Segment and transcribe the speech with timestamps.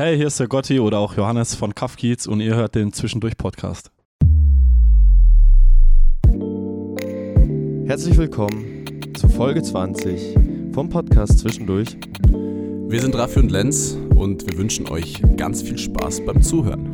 [0.00, 3.90] Hey, hier ist der Gotti oder auch Johannes von Kafkiez und ihr hört den Zwischendurch-Podcast.
[7.84, 8.84] Herzlich willkommen
[9.16, 10.36] zu Folge 20
[10.72, 11.96] vom Podcast Zwischendurch.
[12.28, 16.87] Wir sind Raffi und Lenz und wir wünschen euch ganz viel Spaß beim Zuhören.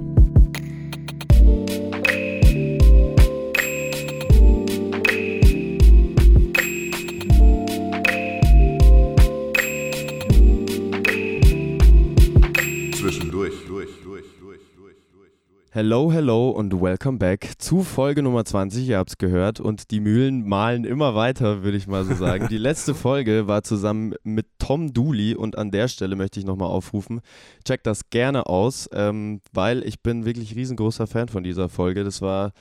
[15.76, 18.88] Hello, hello und welcome back zu Folge Nummer 20.
[18.88, 22.46] Ihr habt es gehört und die Mühlen malen immer weiter, würde ich mal so sagen.
[22.46, 26.68] Die letzte Folge war zusammen mit Tom Dooley und an der Stelle möchte ich nochmal
[26.68, 27.22] aufrufen,
[27.64, 32.04] checkt das gerne aus, ähm, weil ich bin wirklich riesengroßer Fan von dieser Folge.
[32.04, 32.52] Das war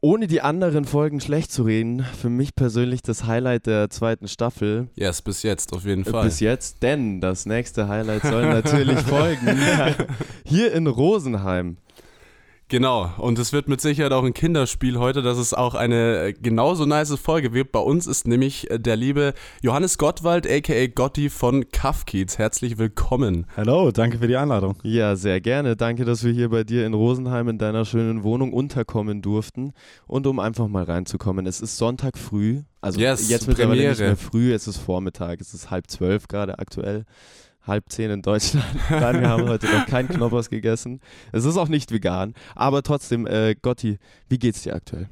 [0.00, 4.88] ohne die anderen Folgen schlecht zu reden, für mich persönlich das Highlight der zweiten Staffel.
[4.96, 6.24] Yes, bis jetzt auf jeden Äh, Fall.
[6.24, 9.56] Bis jetzt, denn das nächste Highlight soll natürlich folgen.
[10.44, 11.76] Hier in Rosenheim.
[12.68, 16.32] Genau, und es wird mit Sicherheit auch ein Kinderspiel heute, dass es auch eine äh,
[16.32, 17.72] genauso nice Folge wird.
[17.72, 22.38] Bei uns ist nämlich äh, der liebe Johannes Gottwald, aka Gotti von Kafkiez.
[22.38, 23.46] Herzlich willkommen.
[23.54, 24.76] Hallo, danke für die Einladung.
[24.82, 25.76] Ja, sehr gerne.
[25.76, 29.72] Danke, dass wir hier bei dir in Rosenheim in deiner schönen Wohnung unterkommen durften.
[30.06, 32.62] Und um einfach mal reinzukommen, es ist Sonntag früh.
[32.80, 34.14] Also Yes, jetzt mittlerweile nicht Premiere.
[34.14, 37.04] mehr früh, es ist Vormittag, es ist halb zwölf gerade aktuell.
[37.66, 38.66] Halb zehn in Deutschland.
[38.90, 41.00] Nein, wir haben heute noch keinen Knoppers gegessen.
[41.32, 42.34] Es ist auch nicht vegan.
[42.54, 43.98] Aber trotzdem, äh, Gotti,
[44.28, 45.08] wie geht's dir aktuell?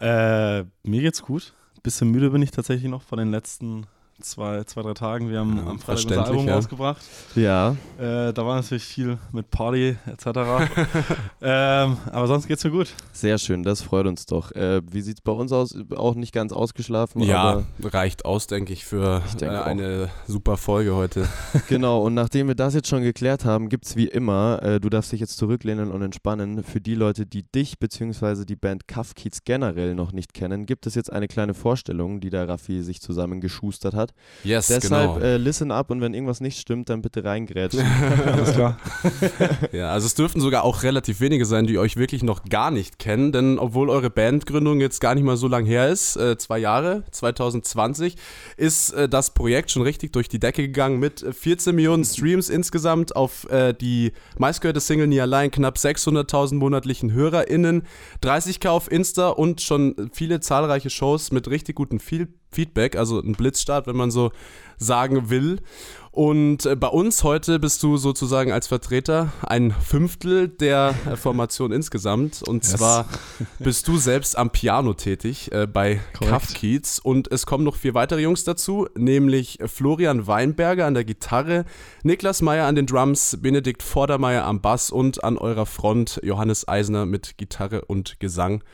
[0.00, 1.54] Äh, mir geht's gut.
[1.82, 3.86] Bisschen müde bin ich tatsächlich noch von den letzten
[4.20, 5.30] zwei, zwei drei Tagen.
[5.30, 6.54] Wir haben Ja, am Freitag unser Album ja.
[6.54, 7.02] rausgebracht.
[7.34, 10.26] Ja, Äh, da war natürlich viel mit Party etc.
[11.42, 12.94] ähm, aber sonst geht's mir gut.
[13.12, 14.52] sehr schön, das freut uns doch.
[14.52, 15.74] Äh, wie sieht's bei uns aus?
[15.96, 20.08] Auch nicht ganz ausgeschlafen, Ja, aber reicht aus, denke ich, für Ich denke äh, eine
[20.26, 21.28] super Folge heute.
[21.68, 24.88] Genau, und nachdem wir das jetzt schon geklärt haben, gibt es wie immer, äh, du
[24.88, 28.44] darfst dich jetzt zurücklehnen und entspannen, für die Leute, die dich bzw.
[28.44, 32.30] die Band Cuff Kids generell noch nicht kennen, gibt es jetzt eine kleine Vorstellung, die
[32.30, 34.09] der Raffi sich zusammengeschustert hat.
[34.42, 35.24] Yes, Deshalb genau.
[35.26, 37.84] äh, listen up und wenn irgendwas nicht stimmt, dann bitte reingrätschen.
[38.26, 38.78] Alles klar.
[39.72, 42.98] Ja, also es dürften sogar auch relativ wenige sein, die euch wirklich noch gar nicht
[42.98, 46.58] kennen, denn obwohl eure Bandgründung jetzt gar nicht mal so lang her ist, äh, zwei
[46.58, 48.16] Jahre, 2020,
[48.56, 52.48] ist äh, das Projekt schon richtig durch die Decke gegangen mit äh, 14 Millionen Streams
[52.48, 57.82] insgesamt auf äh, die meistgehörte Single Nie allein, knapp 600.000 monatlichen HörerInnen,
[58.22, 63.32] 30k auf Insta und schon viele zahlreiche Shows mit richtig gutem Fe- Feedback, also ein
[63.32, 64.32] Blitzstart, wenn man so
[64.76, 65.60] sagen will.
[66.12, 71.70] Und äh, bei uns heute bist du sozusagen als Vertreter ein Fünftel der äh, Formation
[71.72, 72.42] insgesamt.
[72.42, 72.72] Und Yes.
[72.76, 73.06] zwar
[73.60, 76.00] bist du selbst am Piano tätig äh, bei.
[76.14, 76.98] Kafkiez.
[76.98, 81.64] Und es kommen noch vier weitere Jungs dazu, nämlich Florian Weinberger an der Gitarre,
[82.02, 87.06] Niklas Meyer an den Drums, Benedikt Vordermeier am Bass und an eurer Front Johannes Eisner
[87.06, 88.64] mit Gitarre und Gesang.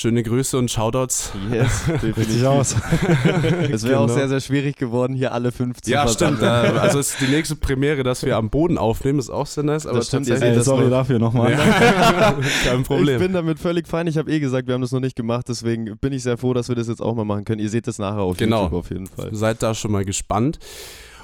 [0.00, 1.32] Schöne Grüße und Shoutouts.
[1.50, 2.44] yes, Richtig definitiv.
[2.46, 2.76] aus.
[3.72, 4.14] Es wäre auch Genau.
[4.14, 6.40] sehr, sehr schwierig geworden, hier alle fünf zu Ja, stimmt.
[6.40, 9.64] Äh, also es ist die nächste Premiere, dass wir am Boden aufnehmen, ist auch sehr
[9.64, 9.86] nice.
[9.86, 11.52] Aber Das stimmt, tatsächlich- Ey, das sorry dafür nochmal.
[12.64, 13.18] Kein Ich Problem.
[13.18, 14.06] bin damit völlig fein.
[14.06, 16.54] Ich habe eh gesagt, wir haben das noch nicht gemacht, deswegen bin ich sehr froh,
[16.54, 17.60] dass wir das jetzt auch mal machen können.
[17.60, 18.62] Ihr seht das nachher auf Genau.
[18.66, 19.30] YouTube auf jeden Fall.
[19.34, 20.60] Seid da schon mal gespannt.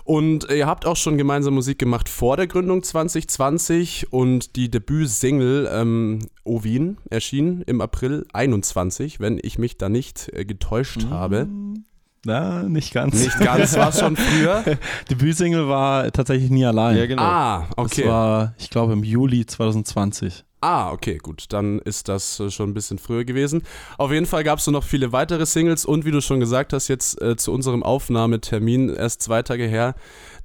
[0.05, 5.69] Und ihr habt auch schon gemeinsam Musik gemacht vor der Gründung 2020 und die Debütsingle
[5.73, 11.49] ähm, Ovin erschien im April 21, wenn ich mich da nicht äh, getäuscht habe.
[12.25, 13.23] Na, nicht ganz.
[13.23, 14.65] Nicht ganz, war es schon früher.
[15.11, 16.97] Debütsingle war tatsächlich nie allein.
[16.97, 17.23] Ja, genau.
[17.23, 18.09] Ah, Das okay.
[18.09, 20.45] war, ich glaube, im Juli 2020.
[20.63, 21.45] Ah, okay, gut.
[21.51, 23.63] Dann ist das äh, schon ein bisschen früher gewesen.
[23.99, 26.89] Auf jeden Fall gab es noch viele weitere Singles und wie du schon gesagt hast,
[26.89, 29.95] jetzt äh, zu unserem Aufnahmetermin erst zwei Tage her.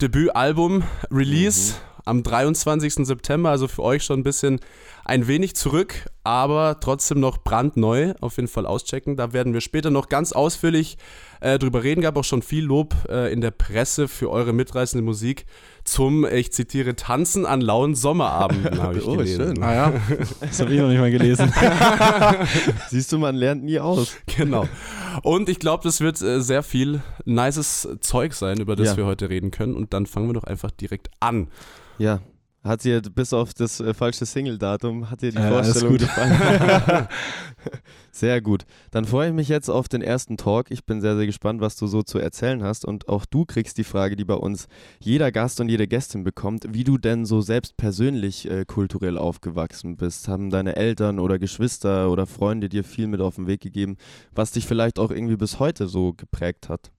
[0.02, 2.96] Debütalbum, Release am 23.
[3.06, 4.60] September, also für euch schon ein bisschen
[5.06, 8.13] ein wenig zurück, aber trotzdem noch brandneu.
[8.22, 9.16] Auf jeden Fall auschecken.
[9.16, 10.97] Da werden wir später noch ganz ausführlich
[11.41, 12.02] äh, drüber reden.
[12.02, 15.46] Gab auch schon viel Lob äh, in der Presse für eure mitreißende Musik
[15.85, 19.56] zum, ich zitiere, Tanzen an lauen Sommerabenden, habe ich Oh, gelesen.
[19.56, 19.63] schön.
[19.63, 19.94] Ah ja,
[20.42, 21.51] das habe ich noch nicht mal gelesen.
[22.89, 24.15] Siehst du, man lernt nie aus.
[24.38, 24.68] Genau.
[25.24, 28.98] Und ich glaube, das wird äh, sehr viel nices Zeug sein, über das Ja.
[28.98, 29.74] wir heute reden können.
[29.75, 31.48] Und dann fangen wir doch einfach direkt an.
[31.98, 32.19] Ja.
[32.62, 36.02] Hat dir bis auf das äh, falsche Single-Datum, hat dir die Ja, alles Vorstellung gut.
[36.02, 37.08] gefallen?
[38.12, 38.66] sehr gut.
[38.92, 40.70] Dann freue ich mich jetzt auf den ersten Talk.
[40.70, 42.84] Ich bin sehr, sehr gespannt, was du so zu erzählen hast.
[42.84, 44.68] Und auch du kriegst die Frage, die bei uns
[45.00, 49.96] jeder Gast und jede Gästin bekommt, wie du denn so selbst persönlich äh, kulturell aufgewachsen
[49.96, 50.28] bist.
[50.28, 53.96] Haben deine Eltern oder Geschwister oder Freunde dir viel mit auf den Weg gegeben,
[54.34, 56.92] was dich vielleicht auch irgendwie bis heute so geprägt hat?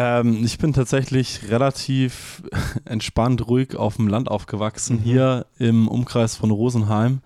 [0.00, 2.42] Ähm, ich bin tatsächlich relativ
[2.84, 5.02] entspannt, ruhig auf dem Land aufgewachsen, Mhm.
[5.02, 7.20] hier im Umkreis von Rosenheim.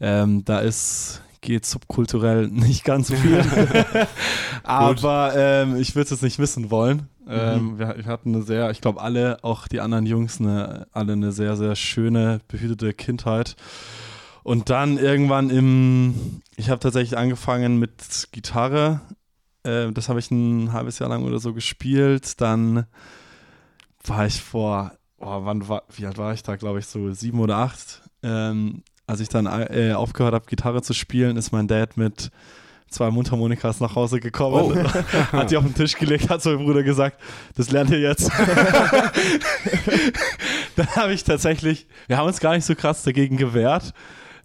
[0.00, 3.42] Ähm, da ist geht subkulturell nicht ganz so viel.
[4.62, 7.08] Aber ähm, ich würde es jetzt nicht wissen wollen.
[7.28, 11.12] Ähm, wir, wir hatten eine sehr, ich glaube alle, auch die anderen Jungs, eine, alle
[11.14, 13.56] eine sehr, sehr schöne, behütete Kindheit.
[14.42, 19.00] Und dann irgendwann im, ich habe tatsächlich angefangen mit Gitarre.
[19.64, 22.40] Äh, das habe ich ein halbes Jahr lang oder so gespielt.
[22.40, 22.86] Dann
[24.04, 27.40] war ich vor, oh, wann war, wie alt war ich da, glaube ich, so sieben
[27.40, 28.02] oder acht.
[28.22, 32.30] Ähm, als ich dann äh, aufgehört habe, Gitarre zu spielen, ist mein Dad mit
[32.88, 34.88] zwei Mundharmonikas nach Hause gekommen,
[35.32, 37.20] hat die auf den Tisch gelegt, hat zu meinem Bruder gesagt,
[37.56, 38.30] das lernt ihr jetzt.
[40.76, 43.92] dann habe ich tatsächlich, wir haben uns gar nicht so krass dagegen gewehrt.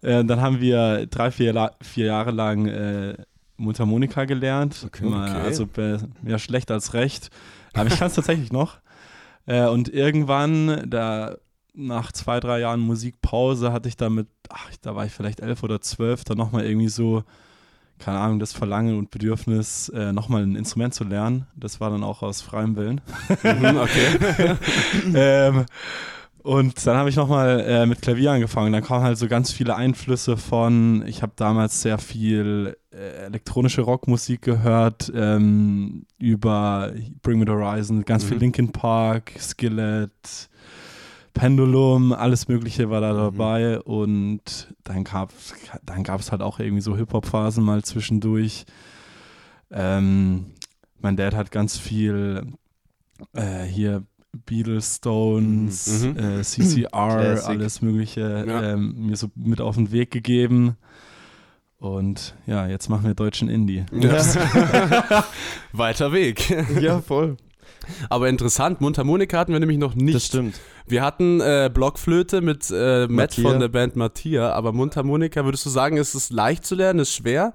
[0.02, 3.16] Äh, dann haben wir drei, vier, vier Jahre lang äh,
[3.60, 4.84] Mundharmonika gelernt.
[4.86, 5.06] Okay.
[5.06, 5.42] Immer, Okay.
[5.42, 5.68] Also
[6.22, 7.30] mehr schlecht als recht.
[7.74, 8.80] Aber ich kann es tatsächlich noch.
[9.46, 11.36] Äh, und irgendwann, da
[11.74, 15.82] nach zwei, drei Jahren Musikpause, hatte ich damit, ach, da war ich vielleicht elf oder
[15.82, 17.24] zwölf, dann nochmal irgendwie so,
[18.00, 21.48] keine Ahnung, das Verlangen und Bedürfnis, äh, nochmal ein Instrument zu lernen.
[21.56, 23.02] Das war dann auch aus freiem Willen.
[23.44, 24.56] Mhm, okay.
[25.14, 25.66] ähm,
[26.44, 28.72] und dann habe ich nochmal äh, mit Klavier angefangen.
[28.72, 33.82] Dann kamen halt so ganz viele Einflüsse von, ich habe damals sehr viel äh, elektronische
[33.82, 38.42] Rockmusik gehört, ähm, über Bring Me the Horizon, ganz viel Mhm.
[38.42, 40.50] Linkin Park, Skillet,
[41.34, 43.80] Pendulum, alles Mögliche war da dabei.
[43.80, 45.54] Und dann gab es
[45.84, 48.66] dann gab's halt auch irgendwie so Hip-Hop-Phasen mal zwischendurch.
[49.72, 50.54] Ähm,
[51.00, 52.44] mein Dad hat ganz viel
[53.34, 54.04] äh, hier
[54.46, 56.18] Beatles, Stones, Mhm.
[56.18, 57.50] äh, CCR, Classic.
[57.50, 58.64] alles Mögliche Ja.
[58.74, 60.76] ähm, mir so mit auf den Weg gegeben.
[61.80, 63.86] Und ja, jetzt machen wir deutschen Indie.
[63.92, 64.22] Ja.
[65.74, 66.50] Weiter Weg.
[66.82, 67.38] Ja, voll.
[68.10, 70.14] Aber interessant, Mundharmonika hatten wir nämlich noch nicht.
[70.16, 70.60] Das stimmt.
[70.86, 73.50] Wir hatten äh, Blockflöte mit äh, Matt Mattia.
[73.50, 77.14] von der Band Mattia, aber Mundharmonika, würdest du sagen, ist es leicht zu lernen, ist
[77.16, 77.54] schwer?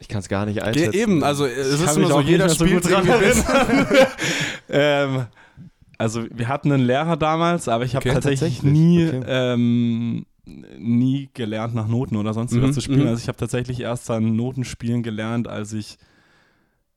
[0.00, 0.94] Ich kann es gar nicht Ge einschätzen.
[0.94, 3.36] eben, also es Ich ist immer so, jeder so spielt gut dran mit.
[4.68, 5.26] ähm,
[5.98, 9.22] also wir hatten einen Lehrer damals, aber ich habe Okay, tatsächlich, tatsächlich, nie, okay.
[9.26, 10.26] ähm,
[10.78, 13.02] nie gelernt nach Noten oder sonst Mhm, was zu spielen.
[13.02, 13.08] mhm.
[13.08, 15.98] Also ich habe tatsächlich erst dann Noten spielen gelernt, als ich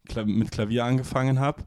[0.07, 1.63] Kla mit Klavier angefangen habe.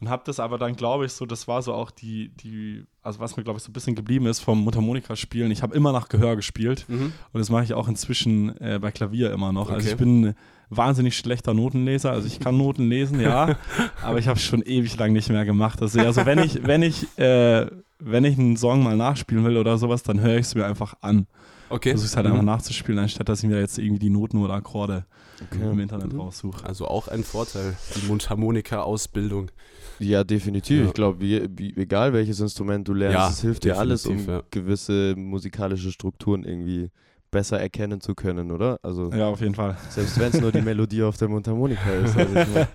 [0.00, 3.20] Und habe das aber dann, glaube ich, so, das war so auch die, die, also
[3.20, 5.52] was mir, glaube ich, so ein bisschen geblieben ist vom Mundharmonika spielen.
[5.52, 6.86] Ich habe immer nach Gehör gespielt.
[6.88, 7.12] Mhm.
[7.32, 9.70] Und das mache ich auch inzwischen äh, bei Klavier immer noch.
[9.70, 9.90] Also Okay.
[9.90, 10.34] ich bin
[10.74, 12.10] wahnsinnig schlechter Notenleser.
[12.12, 13.56] Also ich kann Noten lesen, ja,
[14.02, 15.80] aber ich habe es schon ewig lang nicht mehr gemacht.
[15.82, 17.66] Also, also wenn ich, wenn ich, äh,
[17.98, 20.94] wenn ich einen Song mal nachspielen will oder sowas, dann höre ich es mir einfach
[21.02, 21.26] an.
[21.70, 21.90] Okay.
[21.90, 22.32] Versuche es halt Mhm.
[22.32, 25.04] einfach nachzuspielen, anstatt dass ich mir jetzt irgendwie die Noten oder Akkorde
[25.50, 26.20] im Internet Mhm.
[26.20, 26.64] raussuche.
[26.66, 29.50] Also auch ein Vorteil, die Mundharmonika-Ausbildung.
[29.98, 30.80] Ja, definitiv.
[30.80, 30.86] Ja.
[30.86, 34.42] Ich glaube, egal welches Instrument du lernst, Ja, es hilft dir alles, um ja.
[34.50, 36.90] gewisse musikalische Strukturen irgendwie
[37.32, 38.78] besser erkennen zu können, oder?
[38.84, 39.76] Also Ja, auf jeden Fall.
[39.88, 42.16] selbst wenn es nur die Melodie auf der Mundharmonika ist.
[42.16, 42.34] Also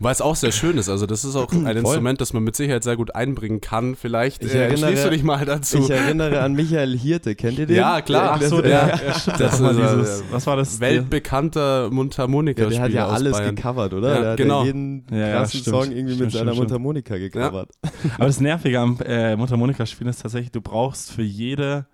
[0.10, 0.90] es auch sehr schön ist.
[0.90, 1.76] Also das ist auch ein Voll.
[1.78, 3.96] Instrument, das man mit Sicherheit sehr gut einbringen kann.
[3.96, 5.78] Vielleicht Ich äh, erinnere- entschließt du dich mal dazu.
[5.78, 7.78] ich erinnere an Michael Hirte, kennt ihr den?
[7.78, 8.32] Ja, klar.
[8.34, 10.80] Ach Der- so, der, der, ja, stimmt, Das das war ist, dieses, was war das?
[10.80, 12.64] Weltbekannter Mundharmonika.
[12.64, 13.56] ja, der hat ja alles Bayern.
[13.56, 14.10] gecovert, oder?
[14.16, 14.60] Ja, der hat genau.
[14.62, 15.76] ja jeden Ja, ja, krassen stimmt.
[15.76, 16.54] Song irgendwie Stimmt, mit seiner.
[16.56, 17.70] Mundharmonika gecovert.
[18.16, 21.86] Aber das Nervige am äh, Mundharmonika-Spielen ist tatsächlich, du brauchst für jede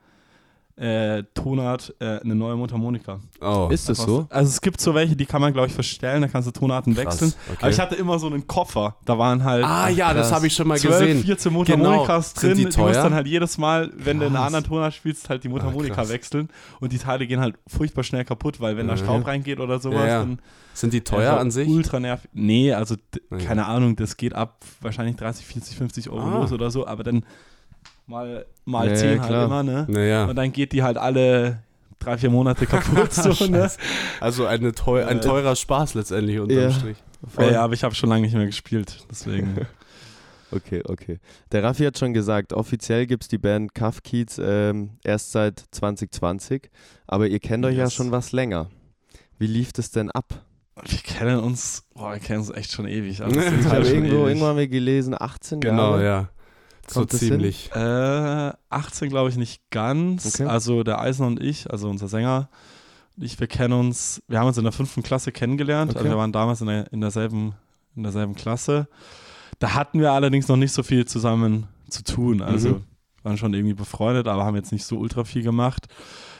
[0.75, 3.19] äh, Tonart äh, eine neue Mundharmonika.
[3.41, 3.69] Oh.
[3.71, 4.25] Ist das so?
[4.31, 6.95] Also es gibt so welche, die kann man, glaube ich, verstellen, da kannst du Tonarten
[6.95, 7.33] Krass, wechseln.
[7.47, 7.57] okay.
[7.61, 10.35] Aber ich hatte immer so einen Koffer, da waren halt ah ja, das krass.
[10.37, 11.23] habe ich schon mal 12, gesehen.
[11.25, 12.41] 14 Mundharmonikas Genau.
[12.41, 12.57] Sind drin.
[12.57, 13.03] die Du musst teuer?
[13.03, 14.47] dann halt jedes Mal, wenn du in einer Krass.
[14.47, 16.09] anderen Tonart spielst, halt die Mundharmonika krass.
[16.09, 16.49] wechseln.
[16.79, 18.97] Und die Teile gehen halt furchtbar schnell kaputt, weil wenn da Mhm.
[18.99, 20.19] Staub reingeht oder sowas, Ja, ja.
[20.21, 20.39] dann
[20.73, 21.67] Sind die teuer an sich?
[21.69, 22.31] Ultra nervig.
[22.33, 22.95] Nee, also
[23.29, 23.43] Nee.
[23.45, 26.37] keine Ahnung, das geht ab wahrscheinlich 30, 40, 50 Euro Ah.
[26.39, 27.23] los oder so, aber dann
[28.07, 29.85] mal, mal Ja, 10 ja, halt immer, ne?
[29.89, 30.25] Naja.
[30.25, 31.59] Und dann geht die halt alle
[31.99, 33.13] drei, vier Monate kaputt.
[33.13, 33.69] so, ne?
[34.19, 36.71] Also eine teu ein teurer Spaß letztendlich unterm Ja.
[36.71, 36.97] Strich.
[37.27, 37.51] Voll.
[37.53, 39.55] Ja, aber ich habe schon lange nicht mehr gespielt, deswegen.
[40.55, 41.19] Okay, okay.
[41.51, 45.59] Der Raffi hat schon gesagt, offiziell gibt es die Band Cuff Kids ähm, erst seit
[45.71, 46.69] 2020,
[47.07, 47.95] aber ihr kennt euch ja Yes.
[47.95, 48.69] schon was länger.
[49.39, 50.43] Wie lief das denn ab?
[50.85, 53.21] wir kennen uns, boah, wir kennen uns echt schon ewig.
[53.23, 54.27] Also, Ich halt habe irgendwo, ewig.
[54.27, 56.05] irgendwo haben wir gelesen, 18 Genau, Jahre.
[56.05, 56.29] ja.
[56.87, 57.71] So ziemlich.
[57.73, 60.25] Äh, 18 glaube ich nicht ganz.
[60.35, 60.45] Okay.
[60.45, 62.49] Also der Eisen und ich, also unser Sänger,
[63.15, 65.91] und ich, wir kennen uns, wir haben uns in der fünften Klasse kennengelernt.
[65.91, 65.99] Okay.
[65.99, 67.53] Also wir waren damals in, der, in, derselben,
[67.95, 68.87] in derselben Klasse.
[69.59, 72.41] Da hatten wir allerdings noch nicht so viel zusammen zu tun.
[72.41, 72.83] Also Mhm.
[73.23, 75.87] waren schon irgendwie befreundet, aber haben jetzt nicht so ultra viel gemacht.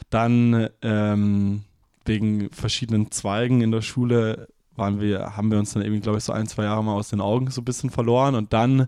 [0.10, 1.64] Dann ähm,
[2.06, 6.24] wegen verschiedenen Zweigen in der Schule waren wir, haben wir uns dann irgendwie, glaube ich,
[6.24, 8.88] so ein, zwei Jahre mal aus den Augen so ein bisschen verloren und dann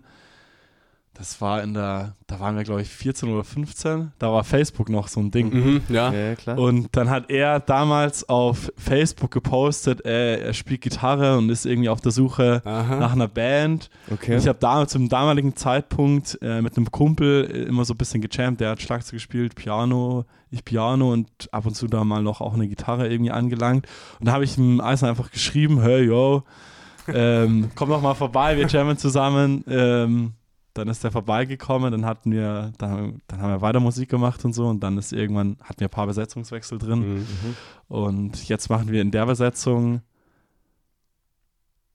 [1.18, 4.88] das war in der, da waren wir glaube ich 14 oder 15, da war Facebook
[4.90, 5.52] noch so ein Ding.
[5.52, 6.12] Mhm, ja.
[6.12, 6.58] Ja, klar.
[6.58, 11.88] Und dann hat er damals auf Facebook gepostet, äh, er spielt Gitarre und ist irgendwie
[11.88, 12.96] auf der Suche Aha.
[12.96, 13.88] nach einer Band.
[14.10, 14.36] okay.
[14.36, 18.20] Ich habe damals zum damaligen Zeitpunkt äh, mit einem Kumpel äh, immer so ein bisschen
[18.20, 18.60] gejammt.
[18.60, 22.54] Der hat Schlagzeug gespielt, Piano, ich Piano und ab und zu da mal noch auch
[22.54, 23.86] eine Gitarre irgendwie angelangt.
[24.20, 26.42] Und da habe ich ihm einfach geschrieben, hey, yo,
[27.08, 29.64] ähm, komm doch mal vorbei, wir jammen zusammen.
[29.68, 30.34] Ähm,
[30.78, 34.52] dann ist er vorbeigekommen, dann hatten wir, dann, dann haben wir weiter Musik gemacht und
[34.52, 37.18] so und dann ist irgendwann, hatten wir ein paar Besetzungswechsel drin.
[37.20, 37.26] Mhm.
[37.88, 40.00] Und jetzt machen wir in der Besetzung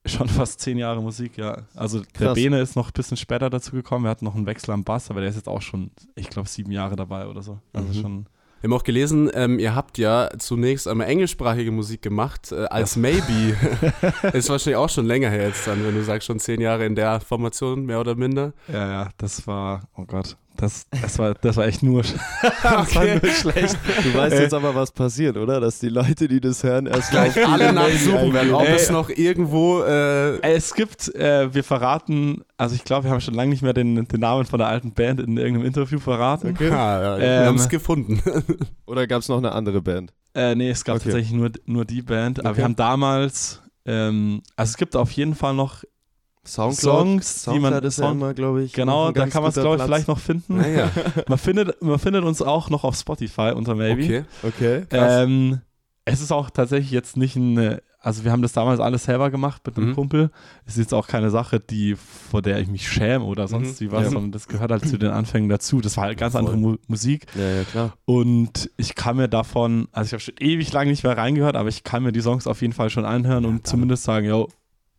[0.06, 1.62] schon fast zehn Jahre Musik, ja.
[1.74, 2.34] Also der Krass.
[2.34, 4.04] Bene ist noch ein bisschen später dazu gekommen.
[4.04, 6.48] Wir hatten noch einen Wechsel am Bass, aber der ist jetzt auch schon, ich glaube,
[6.48, 7.60] sieben Jahre dabei oder so.
[7.72, 8.02] Also Mhm.
[8.02, 8.26] schon.
[8.62, 12.94] Wir haben auch gelesen, ähm, ihr habt ja zunächst einmal englischsprachige Musik gemacht, äh, als
[12.94, 13.56] Maybe.
[14.32, 16.94] ist wahrscheinlich auch schon länger her jetzt dann, wenn du sagst, schon zehn Jahre in
[16.94, 18.52] der Formation, mehr oder minder.
[18.72, 22.02] Ja, ja, das war, oh Gott, das, das, war, das war echt nur,
[22.42, 23.18] das war Okay.
[23.22, 23.76] nur schlecht.
[24.04, 24.42] Du weißt Äh.
[24.42, 25.60] jetzt aber, was passiert, oder?
[25.60, 29.82] Dass die Leute, die das hören, erst Gleich alle nachsuchen werden, ob es noch irgendwo.
[29.82, 33.72] Äh, Es gibt, äh, wir verraten, also ich glaube, wir haben schon lange nicht mehr
[33.72, 36.50] den, den Namen von der alten Band in irgendeinem Interview verraten.
[36.50, 36.70] Okay.
[36.70, 37.46] ah, ja, wir Ähm.
[37.46, 38.20] haben es gefunden.
[38.86, 40.12] Oder gab es noch eine andere Band?
[40.34, 41.04] Äh, nee, es gab Okay.
[41.06, 42.40] tatsächlich nur, nur die Band.
[42.40, 42.58] Aber Okay.
[42.58, 45.82] wir haben damals, ähm, also es gibt auf jeden Fall noch
[46.44, 46.96] Soundcloud?
[46.96, 47.60] Songs, die man.
[47.72, 48.72] Soundcloud ist ja Sound- immer, glaube ich.
[48.72, 50.56] genau, da kann man es, glaube ich, vielleicht noch finden.
[50.56, 50.90] naja,
[51.28, 54.02] Man, findet, man findet uns auch noch auf Spotify unter Maybe.
[54.02, 54.24] okay.
[54.42, 54.84] Okay.
[54.90, 55.60] Ähm,
[56.04, 59.62] es ist auch tatsächlich jetzt nicht ein, also wir haben das damals alles selber gemacht
[59.64, 59.94] mit einem Mhm.
[59.94, 60.30] Kumpel.
[60.66, 63.84] Es ist jetzt auch keine Sache, die, vor der ich mich schäme oder sonst Mhm.
[63.86, 64.10] wie was, Ja.
[64.10, 65.80] sondern das gehört halt zu den Anfängen dazu.
[65.80, 66.40] Das war halt ganz Voll.
[66.40, 67.26] andere Mu Musik.
[67.36, 67.92] Ja, ja, klar.
[68.04, 71.68] Und ich kann mir davon, also ich habe schon ewig lang nicht mehr reingehört, aber
[71.68, 74.48] ich kann mir die Songs auf jeden Fall schon anhören und zumindest sagen, yo,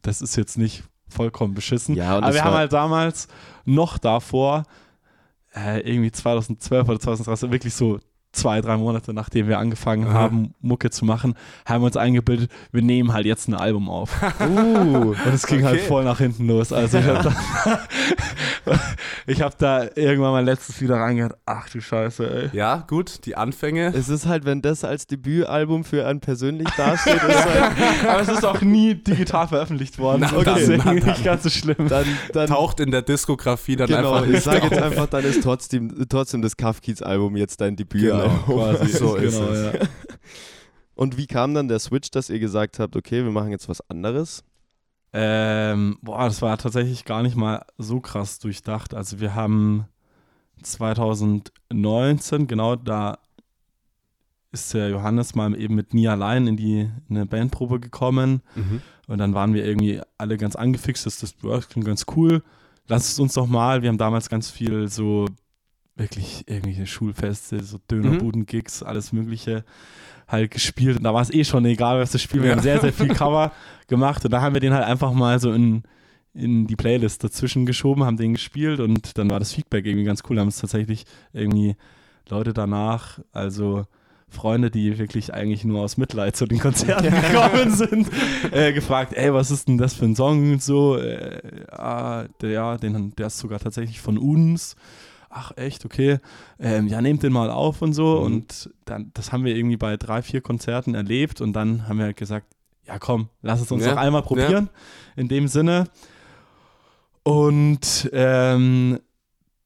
[0.02, 1.96] das ist jetzt nicht vollkommen beschissen.
[1.96, 3.28] Ja, aber wir haben halt damals
[3.66, 4.64] noch davor,
[5.56, 8.00] äh, irgendwie 2012 oder 2013, wirklich so
[8.34, 10.14] zwei, drei Monate nachdem wir angefangen Aha.
[10.14, 11.36] haben, Mucke zu machen,
[11.66, 14.12] haben wir uns eingebildet, wir nehmen halt jetzt ein Album auf.
[14.44, 15.88] Uh, Und es ging halt Okay.
[15.88, 16.74] voll nach hinten los.
[16.74, 17.80] Also ich habe da,
[19.28, 22.58] ich hab da irgendwann mal letztes wieder reingehört, ach du Scheiße, ey.
[22.58, 23.94] Ja, gut, die Anfänge.
[23.96, 27.72] es ist halt, wenn das als Debütalbum für einen persönlich dasteht, ist halt,
[28.08, 30.22] Aber es ist auch nie digital veröffentlicht worden.
[30.22, 31.88] Na dann, deswegen na nicht ganz so schlimm.
[31.88, 35.24] dann, dann Taucht in der Diskografie dann genau, einfach ich nicht sage jetzt einfach, dann
[35.24, 38.23] ist trotzdem, trotzdem das Kafkiez-Album jetzt dein Debütalbum.
[38.46, 38.88] Quasi.
[38.90, 39.74] So ist genau, es.
[39.74, 39.88] Ja.
[40.96, 43.82] Und wie kam dann der Switch, dass ihr gesagt habt, okay, wir machen jetzt was
[43.90, 44.44] anderes?
[45.12, 48.94] Ähm, boah, das war tatsächlich gar nicht mal so krass durchdacht.
[48.94, 49.86] Also wir haben
[50.62, 53.18] 2019, genau da
[54.52, 58.82] ist der Johannes mal eben mit Nie allein in die in eine Bandprobe gekommen Mhm.
[59.08, 61.36] und dann waren wir irgendwie alle ganz angefixt, dass das
[61.70, 62.44] klingt ganz cool.
[62.88, 63.82] Lass es uns doch mal.
[63.82, 65.26] Wir haben damals ganz viel so
[65.96, 69.64] wirklich irgendwelche Schulfeste, so Dönerbuden-Gigs, alles Mögliche
[70.28, 70.98] halt gespielt.
[70.98, 72.42] Und da war es eh schon egal, was das Spiel.
[72.42, 72.56] Wir Ja.
[72.56, 73.52] haben sehr, sehr viel Cover
[73.88, 75.84] gemacht und da haben wir den halt einfach mal so in,
[76.34, 80.24] in die Playlist dazwischen geschoben, haben den gespielt und dann war das Feedback irgendwie ganz
[80.30, 80.36] cool.
[80.38, 81.76] Da haben es tatsächlich irgendwie
[82.30, 83.86] Leute danach, also
[84.30, 88.10] Freunde, die wirklich eigentlich nur aus Mitleid zu den Konzerten gekommen sind,
[88.52, 90.98] äh, gefragt, ey, was ist denn das für ein Song und so.
[90.98, 94.76] Äh, ah, der, ja, den, der ist sogar tatsächlich von uns.
[95.36, 96.20] Ach, echt, okay.
[96.60, 98.20] Ähm, ja, nehmt den mal auf und so.
[98.20, 98.26] Mhm.
[98.26, 102.06] Und dann, das haben wir irgendwie bei drei, vier Konzerten erlebt und dann haben wir
[102.06, 102.46] halt gesagt,
[102.86, 104.70] ja komm, lass es uns Ja, noch einmal probieren.
[105.16, 105.86] In dem Sinne.
[107.24, 109.00] Und ähm,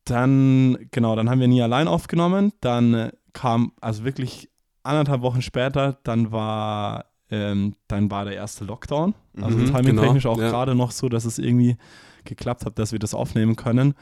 [0.05, 2.53] dann, genau, dann haben wir nie allein aufgenommen.
[2.61, 4.49] Dann äh, kam, also wirklich
[4.83, 9.15] anderthalb Wochen später, dann war, ähm, dann war der erste Lockdown.
[9.41, 10.49] Also Mhm, timingtechnisch genau, auch ja.
[10.49, 11.75] gerade noch so, dass es irgendwie
[12.23, 13.95] geklappt hat, dass wir das aufnehmen können.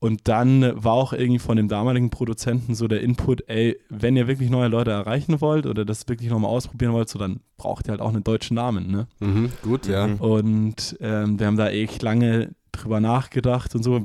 [0.00, 4.26] Und dann war auch irgendwie von dem damaligen Produzenten so der Input, ey, wenn ihr
[4.28, 7.92] wirklich neue Leute erreichen wollt oder das wirklich nochmal ausprobieren wollt, so dann braucht ihr
[7.92, 9.06] halt auch einen deutschen Namen, ne?
[9.20, 9.50] Mhm.
[9.62, 10.06] Gut, ja.
[10.08, 10.16] Mhm.
[10.16, 14.02] Und ähm, wir haben da echt lange drüber nachgedacht und so.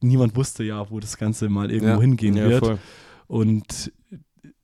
[0.00, 2.00] Niemand wusste ja, wo das Ganze mal irgendwo Ja.
[2.00, 2.64] hingehen Ja, wird.
[2.66, 2.78] voll.
[3.28, 3.92] Und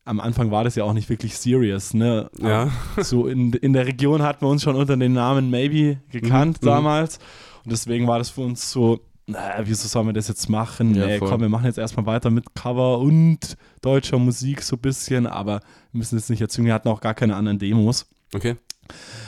[0.04, 2.30] am Anfang war das ja auch nicht wirklich serious, ne?
[2.40, 2.70] Ja.
[3.00, 6.66] So in, in der Region hatten wir uns schon unter dem Namen Maybe gekannt Mhm,
[6.66, 7.18] damals.
[7.64, 10.94] Und deswegen war das für uns so, naja, wieso sollen wir das jetzt machen?
[10.94, 14.80] Ja, nee, komm, wir machen jetzt erstmal weiter mit Cover und deutscher Musik so ein
[14.80, 15.60] bisschen, aber
[15.92, 18.06] wir müssen jetzt nicht erzwingen, wir hatten auch gar keine anderen Demos.
[18.34, 18.56] Okay.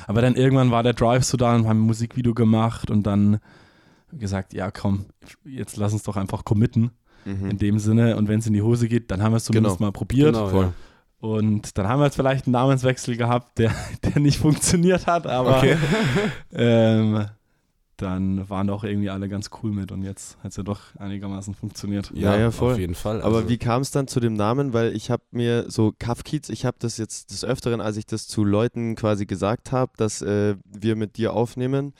[0.06, 3.38] Aber dann irgendwann war der Drive so da und haben ein Musikvideo gemacht und dann
[4.12, 5.04] gesagt, ja komm,
[5.44, 6.90] jetzt lass uns doch einfach committen
[7.26, 7.50] Mhm.
[7.50, 9.76] in dem Sinne und wenn es in die Hose geht, dann haben wir es zumindest
[9.76, 9.88] Genau.
[9.88, 10.32] mal probiert.
[10.32, 10.64] Genau, Voll.
[10.64, 10.72] ja.
[11.20, 13.70] Und dann haben wir jetzt vielleicht einen Namenswechsel gehabt, der,
[14.02, 15.76] der nicht funktioniert hat, aber Okay.
[16.54, 17.26] ähm,
[18.00, 21.54] dann waren doch irgendwie alle ganz cool mit und jetzt hat es ja doch einigermaßen
[21.54, 22.10] funktioniert.
[22.14, 22.72] Ja, ja, voll.
[22.72, 23.22] auf jeden Fall.
[23.22, 24.72] Aber Also, wie kam es dann zu dem Namen?
[24.72, 28.26] Weil ich habe mir so Kafkiez, ich habe das jetzt des Öfteren, als ich das
[28.26, 31.92] zu Leuten quasi gesagt habe, dass äh, wir mit dir aufnehmen,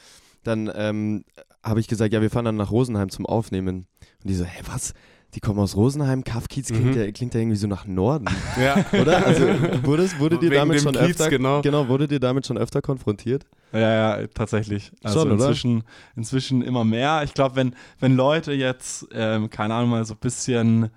[0.42, 1.24] dann ähm,
[1.62, 3.86] habe ich gesagt, ja, wir fahren dann nach Rosenheim zum Aufnehmen.
[4.22, 4.94] Und die so, hä, was?
[5.34, 7.00] Die kommen aus Rosenheim, Kafkiez klingt, Mhm.
[7.00, 8.26] ja, klingt ja irgendwie so nach Norden,
[8.60, 8.84] ja.
[9.00, 9.24] oder?
[9.24, 9.44] Also
[9.84, 11.60] wurdest, wurde dir damit schon Kiez, öfter, genau.
[11.62, 13.44] genau, wurde dir damit schon öfter konfrontiert?
[13.72, 14.90] Ja, ja, tatsächlich.
[15.04, 15.44] Also Schon, oder?
[15.46, 15.84] inzwischen,
[16.16, 17.22] inzwischen immer mehr.
[17.24, 20.90] Ich glaube, wenn, wenn Leute jetzt, ähm, keine Ahnung, mal so ein bisschen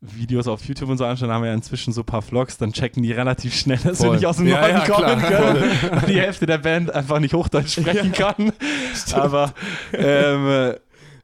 [0.00, 2.72] Videos auf YouTube und so anschauen, haben wir ja inzwischen so ein paar Vlogs, dann
[2.72, 4.16] checken die relativ schnell, dass wir Voll.
[4.16, 5.54] nicht aus dem Ja, Norden ja, kommen klar.
[5.54, 5.62] können,
[5.92, 8.50] weil die Hälfte der Band einfach nicht Hochdeutsch sprechen kann.
[9.12, 9.54] Aber
[9.92, 10.74] ähm,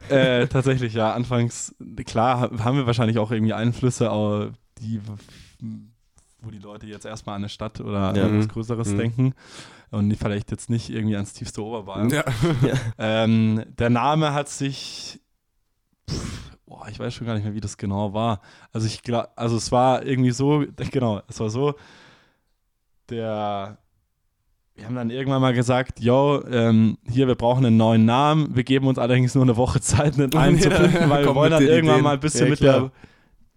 [0.08, 1.74] äh, tatsächlich, ja, anfangs,
[2.06, 4.10] klar, ha- haben wir wahrscheinlich auch irgendwie Einflüsse,
[4.80, 5.00] die,
[6.40, 8.26] wo die Leute jetzt erstmal an eine Stadt oder Ja.
[8.26, 8.98] an was Größeres Mhm.
[8.98, 9.34] denken
[9.90, 12.10] und vielleicht jetzt nicht irgendwie ans tiefste Oberbayern.
[12.62, 12.74] Ja.
[12.98, 15.20] Ähm, der Name hat sich,
[16.08, 18.40] pff, boah, ich weiß schon gar nicht mehr, wie das genau war.
[18.72, 21.74] Also ich glaube, also es war irgendwie so, genau, es war so,
[23.10, 23.78] der,
[24.78, 28.62] wir haben dann irgendwann mal gesagt, yo, ähm, hier, wir brauchen einen neuen Namen, wir
[28.62, 31.50] geben uns allerdings nur eine Woche Zeit, einen einen zu Ja, finden, weil wir wollen
[31.50, 32.04] dann irgendwann Ideen.
[32.04, 32.92] mal ein bisschen Ja, mit der,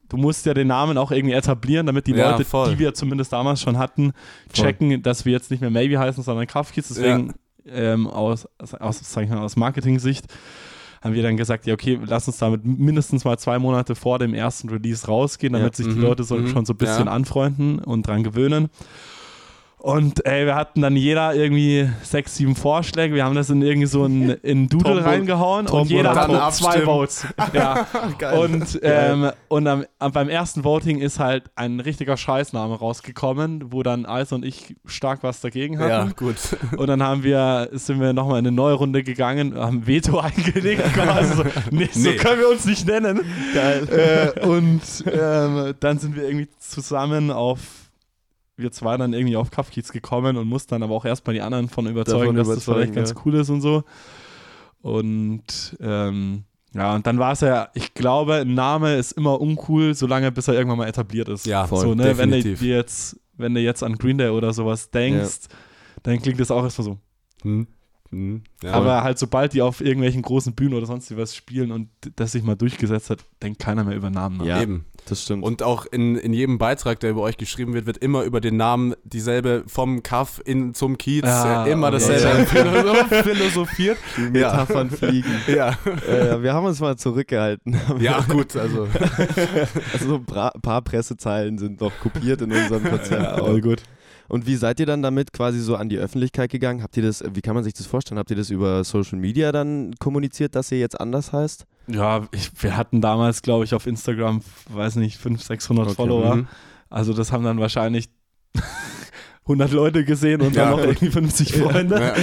[0.09, 2.71] du musst ja den Namen auch irgendwie etablieren, damit die Ja, Leute, voll.
[2.71, 4.13] die wir zumindest damals schon hatten,
[4.51, 6.87] checken, dass wir jetzt nicht mehr Maybe heißen, sondern Kafkiz.
[6.87, 7.33] Deswegen
[7.67, 8.47] ähm, aus,
[8.79, 10.25] aus, sag ich mal, aus Marketing-Sicht
[11.03, 14.33] haben wir dann gesagt, ja okay, lass uns damit mindestens mal zwei Monate vor dem
[14.33, 15.83] ersten Release rausgehen, damit Ja.
[15.83, 17.11] sich die Mhm, Leute so, mhm, schon so ein bisschen ja.
[17.13, 18.69] anfreunden und dran gewöhnen.
[19.83, 23.15] Und ey, wir hatten dann jeder irgendwie sechs, sieben Vorschläge.
[23.15, 26.39] Wir haben das in irgendwie so ein in Doodle Tombo- reingehauen und Tombo- jeder dann
[26.39, 26.81] hat zwei.
[26.81, 27.25] Votes.
[27.53, 27.87] Ja.
[28.35, 33.81] Und, ähm, und am, am, beim ersten Voting ist halt ein richtiger Scheißname rausgekommen, wo
[33.81, 35.89] dann Eis und ich stark was dagegen hatten.
[35.89, 36.35] ja, gut.
[36.77, 40.83] Und dann haben wir, sind wir nochmal in eine neue Runde gegangen, haben Veto eingelegt,
[40.93, 42.15] quasi so, nee, so Nee.
[42.17, 43.21] können wir uns nicht nennen.
[43.53, 44.33] Geil.
[44.37, 47.59] Äh, und ähm, dann sind wir irgendwie zusammen auf,
[48.61, 51.69] wir zwei dann irgendwie auf Kaffkiez gekommen und mussten dann aber auch erstmal die anderen
[51.69, 53.15] von überzeugen, Davon dass das vielleicht überzeugen, ganz ja.
[53.25, 53.83] cool ist und so.
[54.81, 56.43] Und ähm,
[56.73, 60.47] ja, und dann war es ja, ich glaube, ein Name ist immer uncool, solange bis
[60.47, 61.45] er irgendwann mal etabliert ist.
[61.45, 62.61] Ja, Voll, so, ne, wenn du definitiv.
[62.61, 65.47] jetzt, wenn du jetzt an Green Day oder sowas denkst,
[66.03, 66.97] dann klingt das auch erstmal so.
[67.43, 67.67] Hm.
[68.11, 68.41] Hm.
[68.63, 68.73] Ja.
[68.73, 72.43] Aber halt, sobald die auf irgendwelchen großen Bühnen oder sonst was spielen und das sich
[72.43, 74.45] mal durchgesetzt hat, denkt keiner mehr über Namen nach.
[74.45, 74.61] Ja.
[74.61, 74.85] eben.
[75.05, 75.43] Das stimmt.
[75.43, 78.55] Und auch in, in jedem Beitrag, der über euch geschrieben wird, wird immer über den
[78.55, 83.97] Namen dieselbe vom Kaff in zum Kiez, Ah, äh, immer dasselbe philosoph- philosophiert.
[84.17, 85.31] die Metaphern fliegen.
[85.47, 85.69] Ja.
[86.07, 87.75] äh, wir haben uns mal zurückgehalten.
[87.99, 88.87] ja, gut, also.
[89.93, 93.23] Also so ein paar Pressezeilen sind noch kopiert in unserem Konzept.
[93.23, 93.81] Ja, all gut.
[94.31, 96.83] Und wie seid ihr dann damit quasi so an die Öffentlichkeit gegangen?
[96.83, 98.17] Habt ihr das, wie kann man sich das vorstellen?
[98.17, 101.65] Habt ihr das über Social Media dann kommuniziert, dass ihr jetzt anders heißt?
[101.87, 106.35] Ja, ich, wir hatten damals, glaube ich, auf Instagram, weiß nicht, 500, 600 Okay, Follower.
[106.37, 106.47] Mhm.
[106.89, 108.07] Also das haben dann wahrscheinlich
[109.51, 112.13] 100 Leute gesehen und dann noch irgendwie 50 Freunde.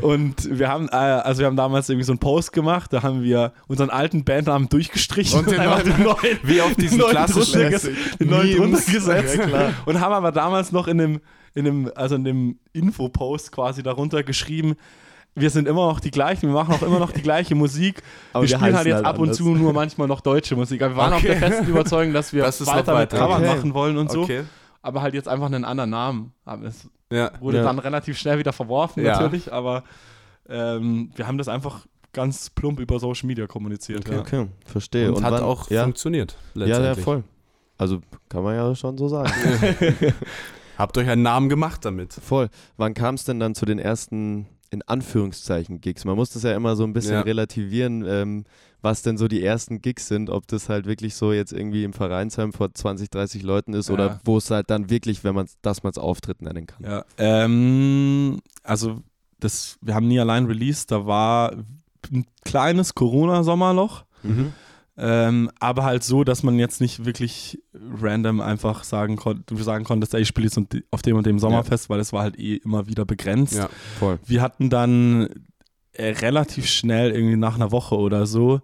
[0.00, 3.22] Und wir haben, äh, also wir haben damals irgendwie so einen Post gemacht, da haben
[3.22, 7.10] wir unseren alten Bandnamen durchgestrichen Und den einfach neuen- den neuen, Wie auf diesen neuen
[7.10, 7.70] klassischen
[8.20, 9.38] den neuen drunter gesetzt.
[9.86, 11.20] Und haben aber damals noch in dem,
[11.54, 14.74] in dem, also in dem Infopost quasi darunter geschrieben,
[15.36, 18.02] wir sind immer noch die gleichen, wir machen auch immer noch die gleiche Musik.
[18.32, 20.80] Aber wir wir spielen halt jetzt halt ab und zu nur manchmal noch deutsche Musik.
[20.82, 21.34] Aber wir waren Okay.
[21.34, 23.18] auch der festen Überzeugung, dass wir Das noch weiter mit weiter.
[23.18, 23.46] Cover Okay.
[23.46, 24.28] machen wollen und so.
[24.84, 26.32] Aber halt jetzt einfach einen anderen Namen.
[26.64, 27.30] Es Ja.
[27.40, 27.62] wurde Ja.
[27.64, 29.12] dann relativ schnell wieder verworfen Ja.
[29.12, 29.82] natürlich, aber
[30.48, 34.00] ähm, wir haben das einfach ganz plump über Social Media kommuniziert.
[34.06, 34.20] Okay, ja.
[34.20, 35.12] okay, verstehe.
[35.12, 36.36] Und, hat wann- auch ja, funktioniert.
[36.54, 37.04] ja, ja, Letztendlich.
[37.04, 37.24] voll.
[37.78, 39.32] Also kann man ja schon so sagen.
[40.78, 42.12] Habt euch einen Namen gemacht damit.
[42.12, 42.48] voll.
[42.76, 46.04] Wann kam es denn dann zu den ersten, in Anführungszeichen, Gigs?
[46.04, 47.20] Man muss das ja immer so ein bisschen Ja.
[47.22, 48.44] relativieren, ähm,
[48.84, 51.92] was denn so die ersten Gigs sind, ob das halt wirklich so jetzt irgendwie im
[51.92, 53.94] Vereinsheim vor 20, 30 Leuten ist Ja.
[53.94, 56.84] oder wo es halt dann wirklich, wenn man das mal als Auftritt nennen kann.
[56.84, 59.02] Ja, ähm, also
[59.40, 61.52] das, wir haben nie allein released, da war
[62.12, 64.52] ein kleines Corona-Sommerloch, Mhm.
[64.96, 67.58] ähm, aber halt so, dass man jetzt nicht wirklich
[68.00, 70.58] random einfach sagen konnte, sagen konntest, ey, ich spiele jetzt
[70.90, 73.54] auf dem und dem Sommerfest, weil es war halt eh immer wieder begrenzt.
[73.54, 73.68] Ja.
[73.98, 74.18] Voll.
[74.26, 75.28] Wir hatten dann
[75.98, 78.60] relativ schnell, irgendwie nach einer Woche oder so,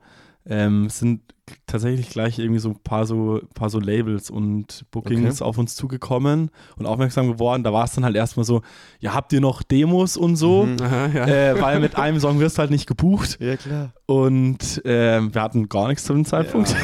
[0.47, 1.23] ähm, sind
[1.67, 5.49] tatsächlich gleich irgendwie so ein paar so, paar so Labels und Bookings Okay.
[5.49, 7.63] auf uns zugekommen und aufmerksam geworden.
[7.63, 8.63] Da war es dann halt erstmal so,
[8.99, 10.65] ja, habt ihr noch Demos und so?
[10.65, 10.77] Mhm.
[10.83, 11.27] Aha, ja.
[11.27, 13.39] Äh, weil mit einem Song wirst du halt nicht gebucht.
[13.41, 13.93] Ja, klar.
[14.07, 16.75] Und ähm, wir hatten gar nichts zu dem Zeitpunkt.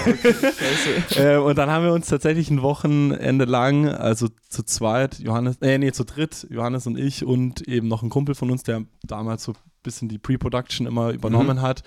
[1.16, 5.79] ähm, und dann haben wir uns tatsächlich ein Wochenende lang, also zu zweit, Johannes, äh,
[5.79, 9.44] nee, zu dritt, Johannes und ich und eben noch ein Kumpel von uns, der damals
[9.44, 11.83] so ein bisschen die Pre-Production immer übernommen hat,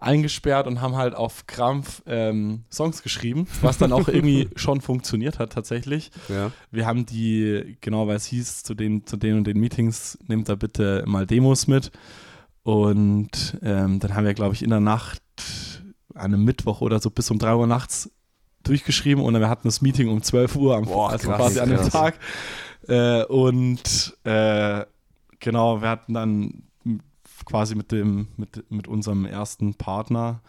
[0.00, 5.38] eingesperrt und haben halt auf Krampf ähm, Songs geschrieben, was dann auch irgendwie schon funktioniert
[5.38, 6.10] hat tatsächlich.
[6.28, 6.50] ja.
[6.70, 10.48] Wir haben die, genau weil es hieß, zu den, zu den und den Meetings, nehmt
[10.48, 11.90] da bitte mal Demos mit.
[12.62, 15.22] Und ähm, dann haben wir, glaube ich, in der Nacht,
[16.14, 18.10] an einem Mittwoch oder so, bis um 3 Uhr nachts
[18.64, 21.70] durchgeschrieben und wir hatten das Meeting um 12 Uhr am Boah, also krass, quasi an
[21.70, 21.88] dem.
[21.88, 22.18] Tag.
[22.88, 24.84] Äh, und äh,
[25.38, 26.62] genau, wir hatten dann
[27.46, 30.42] quasi mit dem, mit, mit unserem ersten Partner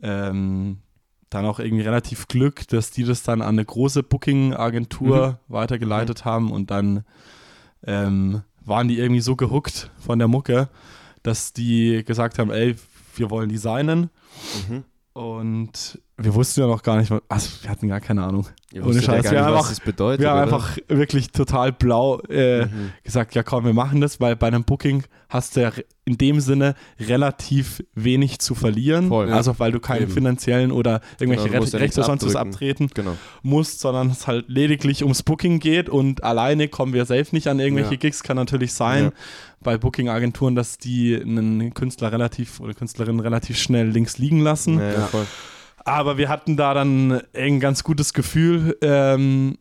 [0.00, 0.78] ähm,
[1.28, 6.50] dann auch irgendwie relativ Glück, dass die das dann an eine große Booking-Agentur weitergeleitet haben
[6.50, 7.04] und dann
[7.86, 10.68] ähm, waren die irgendwie so gehuckt von der Mucke,
[11.22, 12.74] dass die gesagt haben, ey,
[13.14, 14.10] wir wollen designen.
[14.68, 14.84] Mhm.
[15.12, 18.46] Und wir wussten ja noch gar nicht, was- also wir hatten gar keine Ahnung.
[18.72, 20.20] Ihr Ohne ja Scheiß, gar wir haben was einfach- bedeutet.
[20.20, 20.56] Wir haben oder?
[20.56, 22.92] einfach wirklich total blau äh, Mhm.
[23.02, 25.72] gesagt, ja komm, wir machen das, weil bei einem Booking hast du ja
[26.04, 29.08] in dem Sinne relativ wenig zu verlieren.
[29.08, 29.32] Voll.
[29.32, 30.12] Also weil du keinen Eben.
[30.12, 33.16] finanziellen oder irgendwelche Genau, du musst Re ja Rechte sonst was abtreten Genau.
[33.42, 37.58] musst, sondern es halt lediglich ums Booking geht und alleine kommen wir safe nicht an
[37.60, 37.96] irgendwelche Ja.
[37.98, 38.22] Gigs.
[38.22, 39.12] Kann natürlich sein Ja.
[39.62, 44.78] Bei Booking-Agenturen, dass die einen Künstler relativ oder Künstlerin relativ schnell links liegen lassen.
[44.78, 45.08] Ja, ja.
[45.84, 49.58] Aber wir hatten da dann ein ganz gutes Gefühl ähm,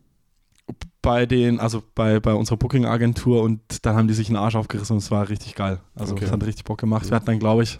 [1.02, 4.94] bei den, also bei, bei unserer Booking-Agentur und dann haben die sich einen Arsch aufgerissen
[4.94, 5.80] und es war richtig geil.
[5.96, 6.26] Also Okay.
[6.26, 7.06] es hat richtig Bock gemacht.
[7.06, 7.12] Ja.
[7.12, 7.80] Wir hatten dann, glaube ich,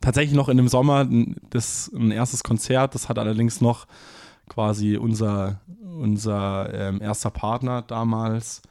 [0.00, 3.86] tatsächlich noch in dem Sommer ein, das, ein erstes Konzert, das hat allerdings noch
[4.48, 5.60] quasi unser,
[6.00, 8.62] unser ähm, erster Partner damals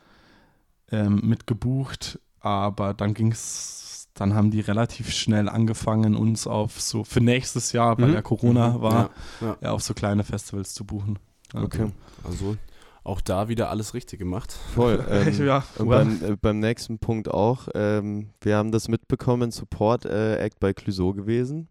[0.92, 7.04] ähm, mitgebucht, aber dann ging es, dann haben die relativ schnell angefangen, uns auf so
[7.04, 8.14] für nächstes Jahr, weil Mhm.
[8.16, 8.82] ja Corona Mhm.
[8.82, 9.10] war,
[9.42, 9.58] Ja, ja.
[9.62, 11.18] ja, auf so kleine Festivals zu buchen.
[11.54, 11.64] Ja.
[11.64, 11.88] Okay.
[12.24, 12.58] Also
[13.04, 14.52] auch da wieder alles richtig gemacht.
[14.76, 15.04] Voll.
[15.10, 17.68] Ähm, ja, Und beim, äh, beim nächsten Punkt auch.
[17.74, 21.68] Ähm, wir haben das mitbekommen, Support äh, Act bei Clouseau gewesen.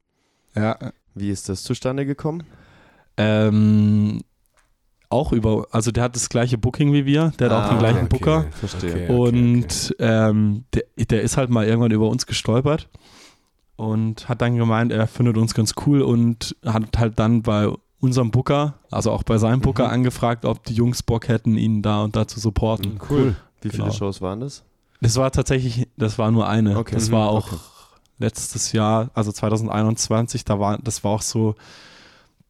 [0.57, 0.77] ja.
[1.15, 2.45] Wie ist das zustande gekommen?
[3.17, 4.21] Ähm,
[5.11, 7.79] auch über, also der hat das gleiche Booking wie wir, der hat auch Ah, den
[7.81, 8.09] gleichen okay.
[8.09, 8.47] Booker.
[8.53, 9.09] Verstehe.
[9.11, 9.13] Okay.
[9.13, 12.89] und Ähm, der, der ist halt mal irgendwann über uns gestolpert
[13.77, 17.69] und hat dann gemeint, er findet uns ganz cool und hat halt dann bei
[18.01, 19.91] unserem Booker, also auch bei seinem Booker, Mhm.
[19.95, 22.95] angefragt, ob die Jungs Bock hätten, ihn da und da zu supporten.
[22.95, 23.37] Mhm, cool.
[23.63, 23.95] Wie viele Genau.
[23.95, 24.63] Shows waren das?
[25.03, 26.79] Das war tatsächlich, das war nur eine.
[26.79, 26.95] Okay.
[26.95, 27.57] Das Mhm, war auch okay.
[28.19, 31.55] letztes Jahr, also 2021, da war, das war auch so,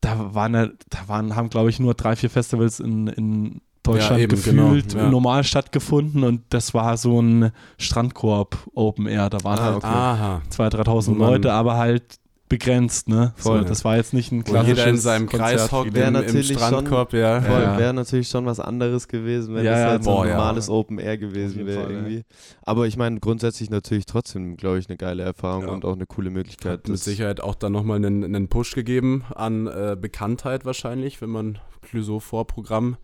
[0.01, 4.21] da waren, ja- da waren, haben glaube ich nur drei, vier Festivals in, in Deutschland
[4.21, 5.11] eben, gefühlt genau, ja.
[5.11, 9.31] normal stattgefunden und das war so ein Strandkorb Open Air.
[9.31, 10.63] Da waren Ah, halt okay.
[10.63, 12.20] 2.000, 3.000 Wo man- Leute, aber halt
[12.51, 13.33] begrenzt, ne?
[13.37, 13.63] Voll.
[13.63, 16.03] So, das war jetzt nicht ein Wo klassisches jeder in seinem Konzert Kreis hockt, im,
[16.05, 17.41] im natürlich Strandkorb, ja.
[17.41, 17.79] Voll, Ja.
[17.79, 20.37] wäre natürlich schon was anderes gewesen, wenn Ja, es ja, halt so boah, ein ja.
[20.37, 22.25] normales Open Air gewesen wäre irgendwie.
[22.63, 25.71] Aber ich meine, grundsätzlich natürlich trotzdem, glaube ich, eine geile Erfahrung Ja.
[25.71, 26.73] und auch eine coole Möglichkeit.
[26.73, 31.23] Hat mit das- Sicherheit auch dann nochmal einen, einen Push gegeben an äh, Bekanntheit wahrscheinlich,
[31.23, 32.99] wenn man Clouseau Vorprogramm.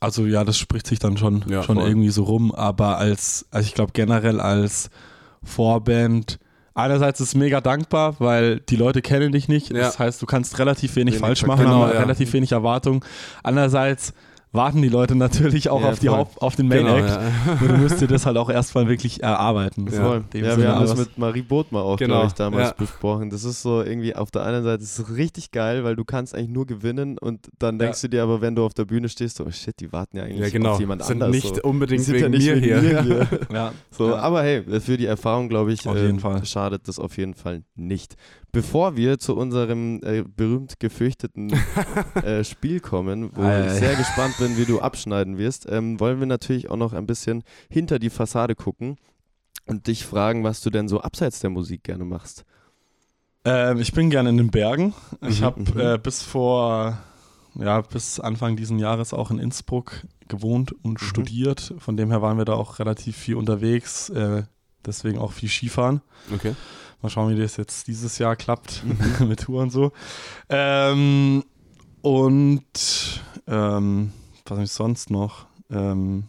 [0.00, 1.88] Also ja, das spricht sich dann schon, Ja, schon voll.
[1.88, 4.90] irgendwie so rum, aber als, also ich glaube generell als
[5.42, 6.38] Vorband,
[6.78, 9.78] einerseits ist es mega dankbar, weil die Leute kennen dich nicht, Ja.
[9.82, 12.00] das heißt, du kannst relativ wenig, Wenig falsch machen, Genau, ja.
[12.00, 13.04] relativ wenig Erwartung.
[13.42, 14.12] Andererseits
[14.52, 16.18] warten die Leute natürlich auch Ja, auf, die voll.
[16.18, 17.52] Haupt, auf den Main Genau, Act ja.
[17.60, 19.86] und du musst dir das halt auch erstmal wirklich erarbeiten.
[19.90, 20.02] Ja.
[20.02, 20.24] Voll.
[20.34, 23.30] Ja, Sinne, wir haben das mit Marie Bodmer auch, Genau, glaube ich, damals besprochen.
[23.30, 26.50] Das ist so irgendwie auf der einen Seite ist richtig geil, weil du kannst eigentlich
[26.50, 29.44] nur gewinnen und dann denkst du dir aber, wenn du auf der Bühne stehst, so,
[29.44, 30.72] oh shit, die warten ja eigentlich ja, genau.
[30.72, 31.30] auf jemand Sind anders.
[31.30, 31.62] nicht so.
[31.62, 33.02] unbedingt sind wegen ja nicht mir hier.
[33.02, 33.28] hier.
[33.52, 33.72] ja.
[33.90, 38.16] So, aber hey, für die Erfahrung, glaube ich, äh, schadet das auf jeden Fall nicht.
[38.50, 41.52] Bevor wir zu unserem äh, berühmt gefürchteten
[42.22, 46.18] äh, Spiel kommen, wo Ei, ich sehr gespannt bin, wie du abschneiden wirst, ähm, wollen
[46.18, 48.96] wir natürlich auch noch ein bisschen hinter die Fassade gucken
[49.66, 52.44] und dich fragen, was du denn so abseits der Musik gerne machst.
[53.44, 54.94] Ähm, ich bin gerne in den Bergen.
[55.26, 55.80] Ich Mhm, habe mhm.
[55.80, 56.98] äh, bis vor,
[57.54, 61.04] ja, bis Anfang diesen Jahres auch in Innsbruck gewohnt und Mhm.
[61.04, 61.74] studiert.
[61.78, 64.44] Von dem her waren wir da auch relativ viel unterwegs, äh,
[64.86, 66.00] deswegen auch viel Skifahren.
[66.34, 66.54] Okay.
[67.02, 69.28] Mal schauen, wie das jetzt dieses Jahr klappt Mhm.
[69.28, 69.92] mit Tour und so.
[70.48, 71.44] Ähm,
[72.02, 74.12] und ähm,
[74.44, 75.46] was habe ich sonst noch?
[75.70, 76.24] Ähm,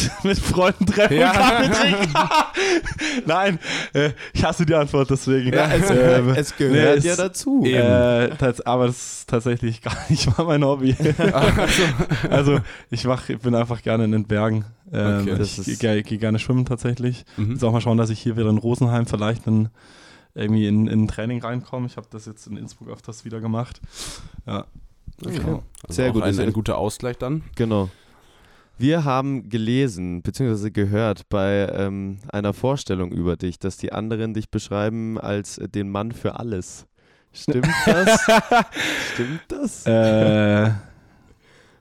[0.22, 1.30] mit Freunden treffen Ja.
[1.30, 2.14] und Kaffee trinken.
[3.26, 3.58] Nein,
[3.92, 5.52] äh, ich hasse die Antwort deswegen.
[5.52, 7.64] Ja, es, Ähm, es gehört nee, ja es- dazu.
[7.64, 8.30] Äh,
[8.64, 10.94] aber das ist tatsächlich gar nicht mal mein Hobby.
[12.30, 12.58] also
[12.90, 14.64] ich mach, ich bin einfach gerne in den Bergen.
[14.92, 15.36] Ähm, Okay.
[15.38, 17.24] Das ich gehe geh gerne schwimmen tatsächlich.
[17.36, 17.52] Mhm.
[17.52, 19.68] Jetzt auch mal schauen, dass ich hier wieder in Rosenheim vielleicht in,
[20.34, 21.86] irgendwie in, in ein Training reinkomme.
[21.86, 23.80] Ich habe das jetzt in Innsbruck öfters wieder gemacht.
[24.46, 24.66] Ja.
[25.24, 25.38] Okay.
[25.38, 25.62] Genau.
[25.82, 27.42] Also Sehr gut, Ein, ist- ein guter Ausgleich dann.
[27.54, 27.88] Genau.
[28.78, 30.70] Wir haben gelesen bzw.
[30.70, 36.12] gehört bei ähm, einer Vorstellung über dich, dass die anderen dich beschreiben als den Mann
[36.12, 36.86] für alles.
[37.32, 38.20] Stimmt das?
[39.14, 39.86] Stimmt das?
[39.86, 40.70] Äh,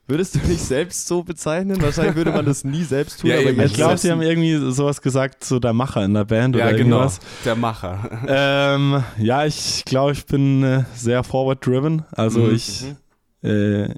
[0.08, 1.82] Würdest du dich selbst so bezeichnen?
[1.82, 4.58] Wahrscheinlich würde man das nie selbst tun, Ja, aber ich jetzt glaube, sie haben irgendwie
[4.72, 6.98] sowas gesagt, so der Macher in der Band Ja, oder genau.
[6.98, 7.20] irgendwas.
[7.46, 8.22] Der Macher.
[8.28, 12.04] Ähm, ja, ich glaube, ich bin äh, sehr forward-driven.
[12.12, 12.56] Also Mhm.
[12.56, 12.84] ich
[13.44, 13.90] äh,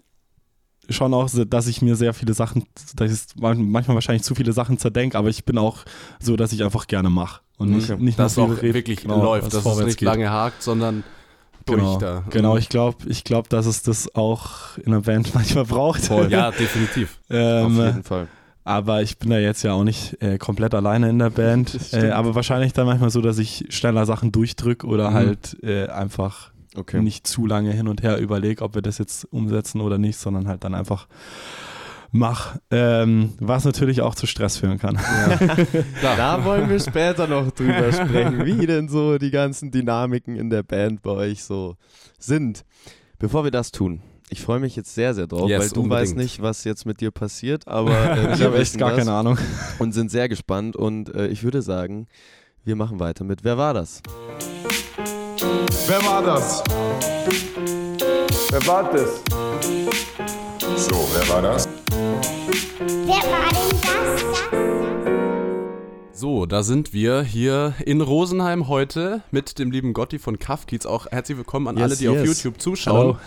[0.90, 2.66] schon auch, dass ich mir sehr viele Sachen,
[2.96, 5.80] dass ich man- manchmal wahrscheinlich zu viele Sachen zerdenke, aber ich bin auch
[6.20, 8.02] so, dass ich einfach gerne mache und nicht, Okay.
[8.04, 10.08] nicht Dass nur auch viel red, wirklich genau, läuft, dass es nicht geht.
[10.08, 11.04] lange hakt, sondern
[11.66, 12.24] durch Genau, da.
[12.30, 16.10] genau ich glaube, ich glaub, dass es das auch in einer Band manchmal braucht.
[16.30, 17.20] Ja, definitiv.
[17.30, 18.28] Auf ähm, jeden Fall.
[18.66, 21.78] aber ich bin da jetzt ja auch nicht äh, komplett alleine in der Band.
[21.94, 25.14] Äh, aber wahrscheinlich dann manchmal so, dass ich schneller Sachen durchdrück oder Mhm.
[25.14, 27.02] halt äh, einfach Okay.
[27.02, 30.48] nicht zu lange hin und her überlege, ob wir das jetzt umsetzen oder nicht, sondern
[30.48, 31.08] halt dann einfach
[32.12, 32.58] mach.
[32.72, 34.98] Ähm, was natürlich auch zu Stress führen kann.
[34.98, 35.58] Klar.
[36.18, 40.64] Da wollen wir später noch drüber sprechen, wie denn so die ganzen Dynamiken in der
[40.64, 41.76] Band bei euch so
[42.20, 42.64] sind.
[43.20, 46.02] Bevor wir das tun, ich freue mich jetzt sehr, sehr drauf, Yes, weil du unbedingt.
[46.10, 49.12] weißt nicht, was jetzt mit dir passiert, aber äh, Ich wir habe echt gar keine
[49.14, 49.38] Ahnung.
[49.80, 52.08] und sind sehr gespannt und äh, ich würde sagen,
[52.66, 54.02] wir machen weiter mit Wer war das?
[55.88, 56.64] Wer war das?
[58.50, 59.22] Wer war das?
[60.78, 61.70] So, wer war das?
[63.06, 64.24] Wer war denn das?
[66.20, 70.86] So, da sind wir hier in Rosenheim heute mit dem lieben Gotti von Kafkiez.
[70.86, 72.26] Auch herzlich willkommen an Yes, alle, die auf yes.
[72.26, 73.18] YouTube zuschauen.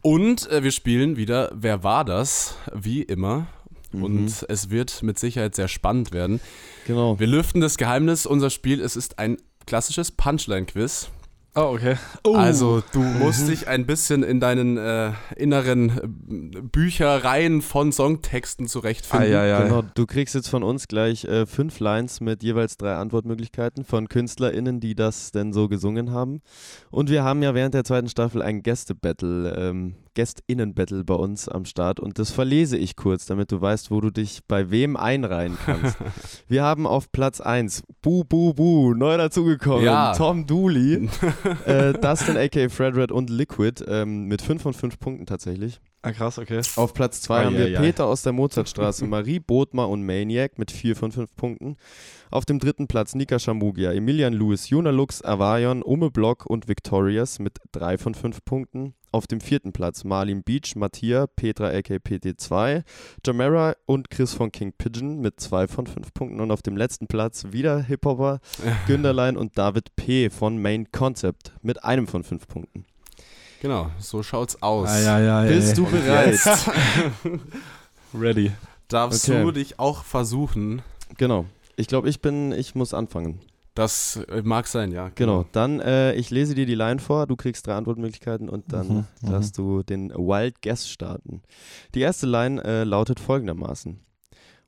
[0.00, 2.56] Und äh, wir spielen wieder Wer war das?
[2.72, 3.46] Wie immer.
[3.92, 6.40] Und es wird mit Sicherheit sehr spannend werden.
[6.86, 7.18] Genau.
[7.18, 8.26] Wir lüften das Geheimnis.
[8.26, 11.08] Unser Spiel, es ist ein klassisches Punchline-Quiz.
[11.56, 11.96] Oh, okay.
[12.24, 19.28] Also du musst dich ein bisschen in deinen äh, inneren äh, Büchereien von Songtexten zurechtfinden.
[19.28, 19.62] Ah, ja, ja.
[19.62, 24.08] Genau, du kriegst jetzt von uns gleich äh, fünf Lines mit jeweils drei Antwortmöglichkeiten von
[24.08, 26.40] KünstlerInnen, die das denn so gesungen haben.
[26.90, 31.64] Und wir haben ja während der zweiten Staffel ein Gäste-Battle, ähm, Gästinnen-Battle bei uns am
[31.64, 35.56] Start und das verlese ich kurz, damit du weißt, wo du dich bei wem einreihen
[35.64, 35.96] kannst.
[36.48, 40.14] wir haben auf Platz 1 Bu Bu Bu, neu dazugekommen, Ja.
[40.14, 41.08] Tom Dooley,
[41.66, 45.80] äh, Dustin aka Fredred und Liquid ähm, mit 5 von 5 Punkten tatsächlich.
[46.02, 46.60] Ah, krass, okay.
[46.76, 47.80] Auf Platz 2 Ai, haben wir ai, ai.
[47.80, 51.76] Peter aus der Mozartstraße, Marie Bodmer und Maniac mit 4 von 5 Punkten.
[52.30, 57.38] Auf dem dritten Platz Nika Shamugia, Emilian Lewis, Juna Lux, Avarion, Ume Block und Victorious
[57.38, 58.92] mit 3 von 5 Punkten.
[59.14, 62.82] Auf dem vierten Platz Marlin Beach, Mattia, Petra aka PT2,
[63.24, 66.40] Jamera und Chris von King Pigeon mit 2 von 5 Punkten.
[66.40, 68.40] Und auf dem letzten Platz wieder Hip-Hopper,
[68.88, 70.30] Günderlein und David P.
[70.30, 72.86] von Main Concept mit einem von 5 Punkten.
[73.62, 74.88] Genau, so schaut's aus.
[74.88, 75.74] Ah, ja, ja, Bist ey.
[75.76, 76.40] du bereit?
[78.12, 78.50] Ready?
[78.88, 79.44] darfst Okay.
[79.44, 80.82] du dich auch versuchen.
[81.18, 81.44] Genau.
[81.76, 83.38] Ich glaube, ich bin, ich muss anfangen.
[83.74, 85.10] Das äh, mag sein, ja.
[85.16, 88.88] Genau, dann äh, ich lese dir die Line vor, du kriegst drei Antwortmöglichkeiten und dann
[88.88, 89.30] Mhm, mhm.
[89.30, 91.42] darfst du den Wild Guess starten.
[91.94, 93.98] Die erste Line äh, lautet folgendermaßen.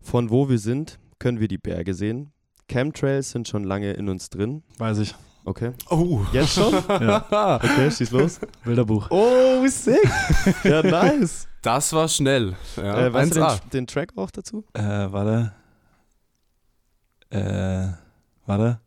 [0.00, 2.32] Von wo wir sind, können wir die Berge sehen.
[2.68, 4.64] Chemtrails sind schon lange in uns drin.
[4.78, 5.14] Weiß ich.
[5.44, 5.70] Okay.
[5.90, 6.74] Oh, Jetzt schon?
[6.88, 7.56] Ja.
[7.62, 8.40] Okay, schieß los.
[8.64, 9.06] Bilderbuch.
[9.10, 10.00] Oh, sick.
[10.64, 11.46] Ja, nice.
[11.62, 12.56] das war schnell.
[12.76, 13.60] Ja, äh, weißt du 1A.
[13.60, 14.64] den, den Track auch dazu?
[14.74, 15.52] Äh, warte.
[17.30, 17.92] Äh,
[18.46, 18.80] warte.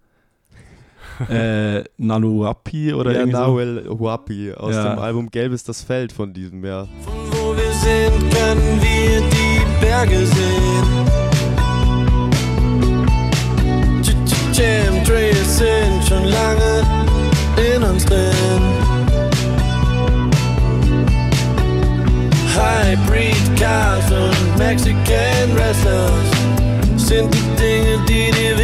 [1.30, 4.00] äh, Naluapi oder ja, irgendwie so?
[4.00, 4.94] Huapi aus Ja.
[4.96, 6.88] dem Album Gelb ist das Feld von diesem Jahr.
[7.32, 11.10] Wo wir sind, können wir die Berge sehen.
[14.54, 16.84] Chemtrails sind schon lange
[17.76, 18.60] in uns drin.
[22.54, 26.12] Hybrid Cars und Mexican Wrestlers
[26.98, 28.59] sind die Dinge, die dir.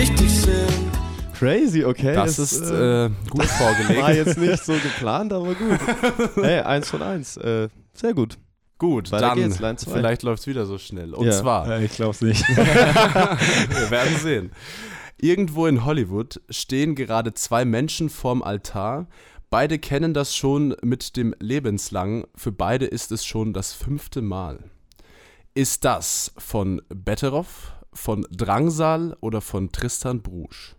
[1.46, 2.14] Crazy, okay.
[2.16, 4.02] Das ist äh, gut vorgelegt.
[4.02, 5.80] War jetzt nicht so geplant, aber gut.
[6.44, 7.38] Hey, eins von eins.
[7.38, 8.38] Äh, sehr gut.
[8.80, 9.92] Gut, Weiter dann geht's, Line zwei.
[9.94, 11.14] vielleicht läuft es wieder so schnell.
[11.14, 11.32] Und Ja.
[11.32, 12.44] zwar, Äh, ich glaub's nicht.
[12.50, 14.52] wir werden sehen.
[15.22, 19.08] Irgendwo in Hollywood stehen gerade zwei Menschen vorm Altar.
[19.52, 22.26] Beide kennen das schon mit dem Lebenslang.
[22.36, 24.60] Für beide ist es schon das fünfte Mal.
[25.54, 30.75] Ist das von Betteroff, von Drangsal oder von Tristan Brusch?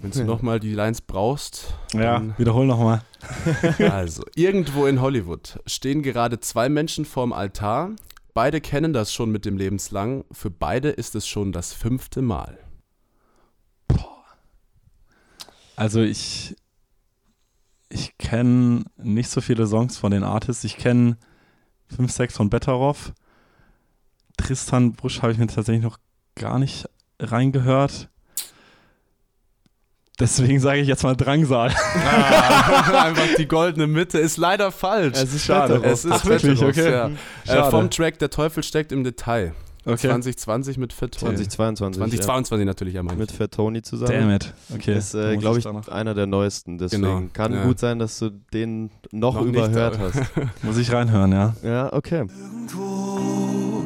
[0.00, 1.74] Wenn du nochmal die Lines brauchst.
[1.92, 3.02] Ja, wiederhol nochmal.
[3.78, 7.90] Also, irgendwo in Hollywood stehen gerade zwei Menschen vorm Altar.
[8.34, 10.24] Beide kennen das schon mit dem Lebenslang.
[10.30, 12.58] Für beide ist es schon das fünfte Mal.
[15.78, 16.56] Also ich,
[17.88, 20.64] ich kenne nicht so viele Songs von den Artists.
[20.64, 21.16] Ich kenne
[21.86, 23.12] fünf, sechs von Betteroff.
[24.36, 25.98] Tristan Brusch habe ich mir tatsächlich noch
[26.34, 26.88] gar nicht
[27.20, 28.08] reingehört.
[30.20, 31.68] Deswegen sage ich jetzt mal Drangsal.
[32.92, 35.16] Einfach die goldene Mitte ist leider falsch.
[35.16, 35.80] Es ist Schade.
[35.84, 36.60] Es ist Ach, wirklich?
[36.60, 36.90] Okay.
[36.90, 37.06] Ja.
[37.06, 37.10] Äh,
[37.46, 37.70] Schade.
[37.70, 39.52] vom Track Der Teufel steckt im Detail.
[39.84, 40.08] Okay.
[40.08, 41.10] 2020 mit Tony.
[41.12, 41.98] 2022.
[42.00, 43.04] 2022 natürlich ja, ja.
[43.04, 44.12] mein Mit Fat Tony zusammen.
[44.12, 44.52] Damn it.
[44.74, 44.98] Okay.
[44.98, 46.76] Ist, äh, glaube ich, danach- einer der neuesten.
[46.78, 47.62] Deswegen Genau, kann ja.
[47.64, 50.22] gut sein, dass du den noch, Noch nicht, überhört aber- hast.
[50.62, 51.54] Muss ich reinhören, ja.
[51.62, 52.26] Ja, okay.
[52.26, 53.84] Irgendwo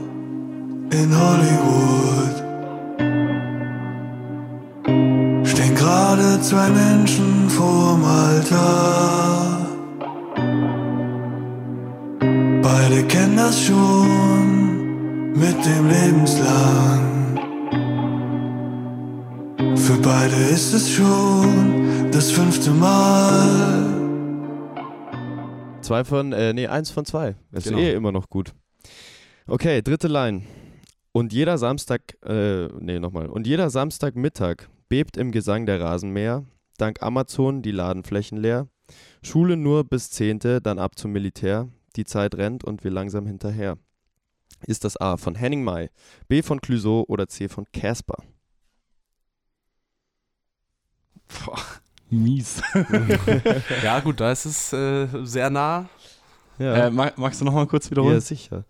[0.91, 2.52] in Hollywood
[5.63, 9.67] stehen gerade zwei Menschen vorm Altar.
[12.63, 17.39] Beide kennen das schon mit dem Lebenslang.
[19.77, 24.01] Für beide ist es schon das fünfte Mal.
[25.81, 27.35] Zwei von, äh, nee, eins von zwei.
[27.51, 27.79] Das Genau.
[27.79, 28.53] ist eh immer noch gut.
[29.47, 30.43] Okay, dritte Line.
[31.13, 33.27] Und jeder Samstag, äh, nee, nochmal.
[33.27, 36.45] Und jeder Samstagmittag bebt im Gesang der Rasenmäher.
[36.77, 38.69] Dank Amazon die Ladenflächen leer.
[39.23, 41.71] Schule nur bis Zehnte, dann ab zum Militär.
[41.97, 43.79] Die Zeit rennt und wir langsam hinterher.
[44.67, 45.89] Ist das A von Henning May,
[46.29, 48.23] B von Clouseau oder C von Casper?
[51.27, 51.59] Boah,
[52.11, 52.61] mies.
[53.83, 55.89] Ja, gut, da ist es äh, sehr nah.
[56.59, 58.17] äh, mag, magst du nochmal kurz wiederholen?
[58.17, 58.67] Ja, sicher.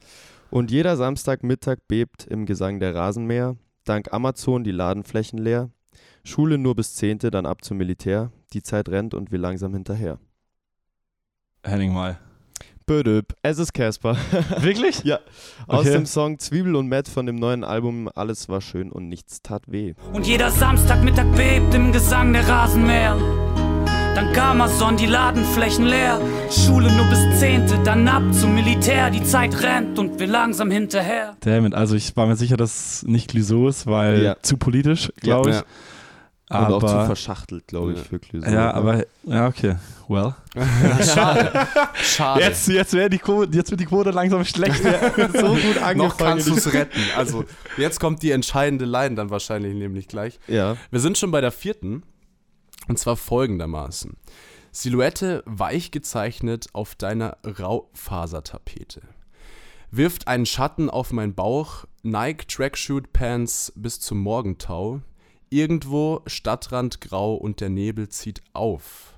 [0.50, 3.56] Und jeder Samstagmittag bebt im Gesang der Rasenmäher.
[3.82, 5.68] Dank Amazon die Ladenflächen leer.
[6.24, 8.30] Schule nur bis Zehnte, dann ab zum Militär.
[8.52, 10.18] Die Zeit rennt und wir langsam hinterher.
[11.64, 12.18] Henning mal.
[12.86, 14.16] Bödöp, es ist Casper.
[14.58, 15.04] Wirklich?
[15.04, 15.20] ja.
[15.68, 15.92] Aus Okay.
[15.92, 19.62] dem Song Zwiebel und Matt von dem neuen Album Alles war schön und nichts tat
[19.70, 19.94] weh.
[20.12, 23.16] Und jeder Samstagmittag bebt im Gesang der Rasenmäher.
[24.14, 26.20] Dank Amazon die Ladenflächen leer.
[26.50, 29.10] Schule nur bis Zehnte, dann ab zum Militär.
[29.10, 31.36] Die Zeit rennt und wir langsam hinterher.
[31.40, 31.74] Damn it.
[31.74, 34.36] Also ich war mir sicher, dass es nicht Clouseau ist, weil Ja.
[34.42, 35.56] zu politisch, glaube ich.
[35.56, 35.62] Ja.
[36.52, 38.04] Und Aber, auch zu verschachtelt, glaube ich, Ja.
[38.04, 38.50] für Clouseau.
[38.50, 39.76] ja, aber, ja, okay.
[40.08, 40.34] Well.
[41.02, 41.66] Schade.
[41.94, 42.40] Schade.
[42.42, 44.82] Jetzt, jetzt, die Quote, jetzt wird die Quote langsam schlecht.
[45.32, 46.12] so gut Noch angefangen.
[46.18, 47.00] kannst du es retten.
[47.16, 47.44] Also,
[47.78, 50.38] jetzt kommt die entscheidende Line dann wahrscheinlich nämlich gleich.
[50.48, 50.76] Ja.
[50.90, 52.02] Wir sind schon bei der vierten.
[52.88, 54.16] Und zwar folgendermaßen.
[54.72, 59.02] Silhouette weich gezeichnet auf deiner Raufasertapete.
[59.90, 65.00] Wirft einen Schatten auf meinen Bauch, Nike Tracksuit Pants bis zum Morgentau.
[65.52, 69.12] Irgendwo Stadtrand grau und der Nebel zieht auf.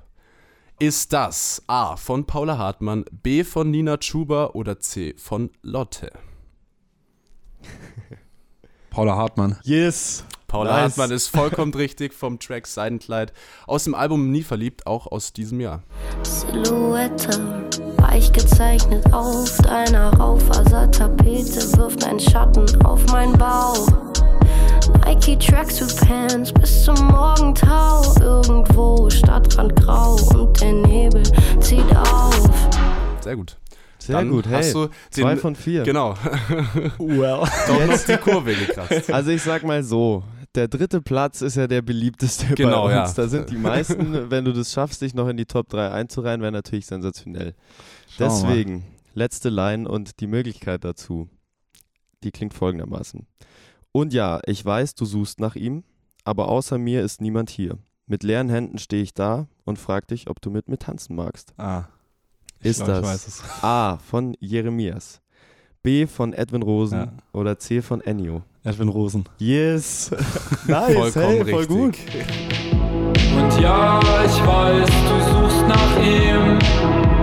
[0.81, 6.11] Ist das A von Paula Hartmann, B von Nina Chuba oder C von Lotte?
[8.91, 9.61] Paula Hartmann.
[9.63, 10.25] Yes.
[10.49, 10.83] Paula Nice.
[10.83, 13.33] Hartmann ist vollkommen richtig vom Track Seidenkleid
[13.69, 15.85] aus dem Album Nie verliebt, auch aus diesem Jahr.
[16.25, 24.14] Silhouette, weich gezeichnet auf deiner Raufasertapete, wirft ein Schatten auf meinen Bauch.
[25.05, 31.23] Nike Tracksuit Pants bis zum Morgentau, irgendwo Stadtrand grau und der Nebel
[31.61, 32.51] zieht auf.
[33.21, 33.57] Sehr gut.
[33.99, 34.63] Sehr Dann gut, hey.
[34.63, 35.83] Hast du Zwei den, von vier.
[35.83, 36.15] Genau.
[36.99, 37.43] Well.
[37.67, 39.11] Doch noch die Kurve gekratzt.
[39.11, 40.23] Also ich sag mal so,
[40.55, 43.17] der dritte Platz ist ja der beliebteste Genau, bei uns.
[43.17, 43.23] ja.
[43.23, 46.43] Da sind die meisten, wenn du das schaffst, dich noch in die Top 3 einzureihen,
[46.43, 47.55] wäre natürlich sensationell.
[48.19, 48.29] Mal.
[48.29, 51.29] Deswegen, letzte Line und die Möglichkeit dazu,
[52.23, 53.27] die klingt folgendermaßen.
[53.97, 55.85] Und ja, ich weiß, du suchst nach ihm,
[56.25, 57.79] aber außer mir ist niemand hier.
[58.09, 61.55] Mit leeren Händen stehe ich da und frag dich, ob du mit mir tanzen magst.
[61.59, 61.85] Ah.
[62.59, 63.43] Ich Ist glaub, das Ich weiß es.
[63.63, 65.21] A von Jeremias,
[65.85, 67.13] B von Edwin Rosen Ja.
[67.33, 68.43] oder C von Ennio?
[68.65, 69.27] Edwin Rosen.
[69.39, 70.11] Yes!
[70.67, 71.55] nice, Vollkommen hey, richtig.
[71.55, 71.97] voll gut.
[73.37, 77.14] Und ja, ich weiß, du suchst nach ihm.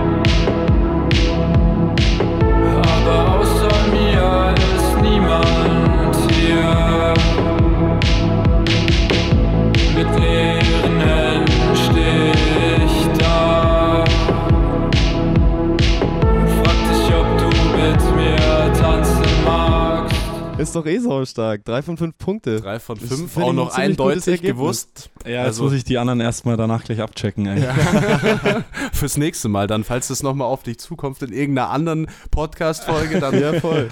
[20.82, 21.64] Doch eh so stark.
[21.64, 22.60] Drei von fünf Punkte.
[22.60, 25.10] Drei von fünf, auch noch ein eindeutig gewusst.
[25.24, 27.46] Ja, jetzt Also- muss ich die anderen erstmal danach gleich abchecken.
[27.46, 27.62] Ey.
[28.92, 33.32] Fürs nächste Mal dann, falls das nochmal auf dich zukommt in irgendeiner anderen Podcast-Folge, dann
[33.40, 33.88] Ja, voll.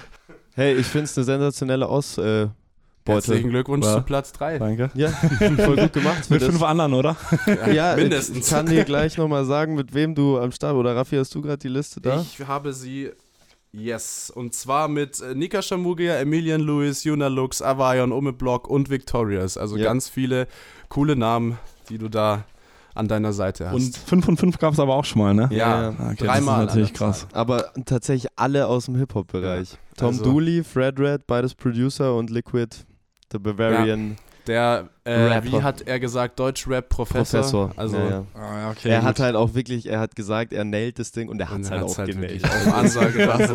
[0.55, 2.51] Hey, ich finde es eine sensationelle Ausbeute.
[3.07, 3.95] Herzlichen Glückwunsch Ja.
[3.97, 4.59] zu Platz 3.
[4.59, 4.91] Danke.
[4.95, 6.31] Ja, voll gut gemacht.
[6.31, 7.17] Mit fünf anderen, oder?
[7.73, 8.47] Ja, Mindestens.
[8.47, 11.41] Ich kann dir gleich nochmal sagen, mit wem du am Start Oder Raffi, hast du
[11.41, 12.21] gerade die Liste da?
[12.21, 13.11] Ich habe sie,
[13.73, 18.91] yes, und zwar mit äh, Nika Shamugia, Emilian Lewis, Yuna Lux, Avayon, Ume Block und
[18.91, 19.57] Victorious.
[19.57, 19.85] Also Ja.
[19.85, 20.47] ganz viele
[20.89, 21.59] coole Namen,
[21.89, 22.45] die du da
[22.95, 23.75] an deiner Seite hast.
[23.75, 25.49] Und 5 von 5 gab es aber auch schon mal, ne?
[25.53, 26.67] ja, Ja, Okay, dreimal.
[26.67, 27.27] Das ist natürlich krass.
[27.33, 29.77] Aber tatsächlich alle aus dem Hip-Hop-Bereich.
[29.97, 32.69] Tom also- Dooley, Fred Red, beides Producer und Liquid,
[33.33, 34.17] The Bavarian
[34.47, 37.41] Der, äh, wie hat er gesagt, Deutsch-Rap-Professor.
[37.41, 37.73] Professor.
[37.77, 38.25] Also, ja, ja.
[38.35, 38.89] Ah, ja, okay.
[38.89, 39.09] er gut.
[39.09, 41.71] hat halt auch wirklich, er hat gesagt, er nailt das Ding und er hat es
[41.71, 43.51] halt auch halt wirklich auf Ansage gemacht.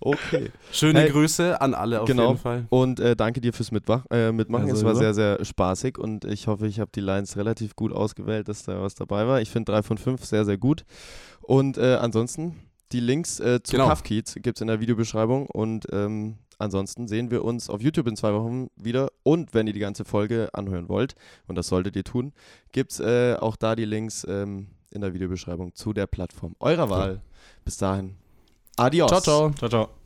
[0.00, 0.50] Okay.
[0.70, 1.10] Schöne Hey.
[1.10, 2.28] Grüße an alle auf Genau.
[2.28, 2.66] jeden Fall.
[2.68, 4.68] Und äh, danke dir fürs Mitmach äh, Mitmachen.
[4.68, 7.92] Ja, es war sehr, sehr spaßig und ich hoffe, ich habe die Lines relativ gut
[7.92, 9.40] ausgewählt, dass da was dabei war.
[9.40, 10.84] Ich finde 3 von 5 sehr, sehr gut.
[11.42, 12.54] Und äh, ansonsten,
[12.92, 13.92] die Links äh, zu Genau.
[14.04, 18.16] Kids gibt es in der Videobeschreibung und ähm, ansonsten sehen wir uns auf YouTube in
[18.16, 19.10] zwei Wochen wieder.
[19.22, 21.14] Und wenn ihr die ganze Folge anhören wollt,
[21.46, 22.32] und das solltet ihr tun,
[22.72, 26.90] gibt es äh, auch da die Links ähm, in der Videobeschreibung zu der Plattform eurer
[26.90, 27.20] Wahl.
[27.64, 28.16] Bis dahin.
[28.76, 29.10] Adios.
[29.10, 29.50] Ciao, ciao.
[29.52, 29.97] Ciao, ciao.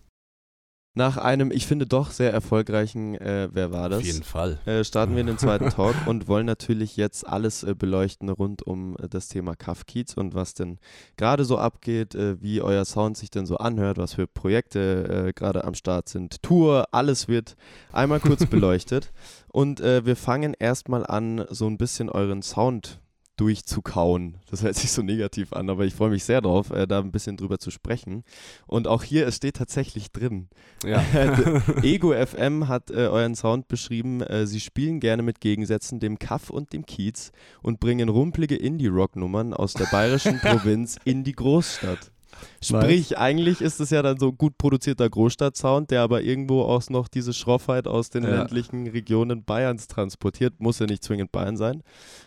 [0.95, 4.01] Nach einem, ich finde doch sehr erfolgreichen äh, Wer war das?
[4.01, 4.59] Auf jeden Fall.
[4.66, 8.62] äh, starten wir in den zweiten Talk und wollen natürlich jetzt alles äh, beleuchten rund
[8.62, 10.78] um äh, das Thema Cuff Kiez und was denn
[11.16, 15.32] gerade so abgeht, äh, wie euer Sound sich denn so anhört, was für Projekte äh,
[15.32, 17.57] gerade am Start sind, Tour, alles wird
[17.90, 19.12] einmal kurz beleuchtet.
[19.49, 23.01] Und wir fangen erstmal an, so ein bisschen euren Sound
[23.43, 24.36] durchzukauen.
[24.51, 27.11] Das hört sich so negativ an, aber ich freue mich sehr drauf, äh, da ein
[27.11, 28.22] bisschen drüber zu sprechen.
[28.68, 30.49] Und auch hier, es steht tatsächlich drin.
[30.86, 31.03] Ja.
[31.82, 34.20] Ego FM hat äh, euren Sound beschrieben.
[34.22, 37.32] Äh, sie spielen gerne mit Gegensätzen, dem Kaff und dem Kiez
[37.62, 42.12] und bringen rumpelige Indie-Rock-Nummern aus der bayerischen Provinz in die Großstadt.
[42.61, 47.07] Sprich, eigentlich ist es ja dann so gut produzierter Großstadt-Sound, der aber irgendwo auch noch
[47.09, 48.30] diese Schroffheit aus den Ja.
[48.30, 50.55] ländlichen Regionen Bayerns transportiert.
[50.59, 51.82] Muss ja nicht zwingend Bayern sein.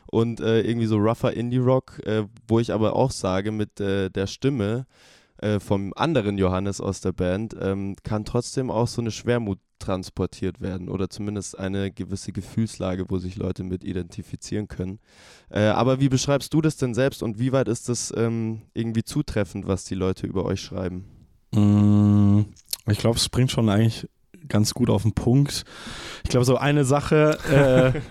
[0.08, 4.28] Und äh, irgendwie so rougher Indie-Rock, äh, wo ich aber auch sage, mit äh, der
[4.28, 4.86] Stimme
[5.38, 10.62] äh, vom anderen Johannes aus der Band, ähm, kann trotzdem auch so eine Schwermut transportiert
[10.62, 15.00] werden oder zumindest eine gewisse Gefühlslage, wo sich Leute mit identifizieren können.
[15.50, 19.04] Äh, aber wie beschreibst du das denn selbst und wie weit ist das ähm, irgendwie
[19.04, 21.06] zutreffend, was die Leute über euch schreiben?
[21.52, 22.46] Mm,
[22.90, 24.08] Ich glaube, es bringt schon eigentlich
[24.48, 25.66] ganz gut auf den Punkt.
[26.24, 27.38] Ich glaube, so eine Sache,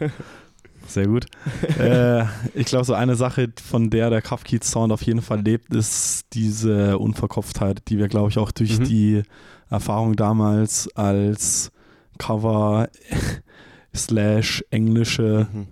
[0.00, 0.08] äh,
[0.86, 1.26] sehr gut.
[1.78, 2.24] äh,
[2.54, 6.26] ich glaube, so eine Sache, von der der Kafkiez Sound auf jeden Fall lebt, ist
[6.32, 8.84] diese Unverkopftheit, die wir, glaube ich, auch durch Mhm.
[8.84, 9.22] die
[9.70, 11.70] Erfahrung damals als
[12.18, 12.88] Cover
[13.94, 15.66] slash englische Mhm.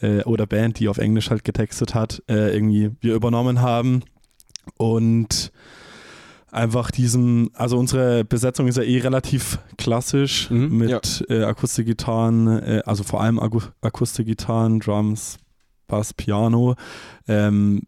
[0.00, 4.02] äh, oder Band, die auf Englisch halt getextet hat, äh, irgendwie wir übernommen haben.
[4.76, 5.52] Und
[6.54, 12.82] einfach diesem, also unsere Besetzung ist ja eh relativ klassisch Mhm, mit äh, Akustikgitarren, äh,
[12.86, 13.40] also vor allem
[13.82, 15.38] Akustikgitarren, Drums,
[15.86, 16.76] Bass, Piano,
[17.28, 17.82] ähm,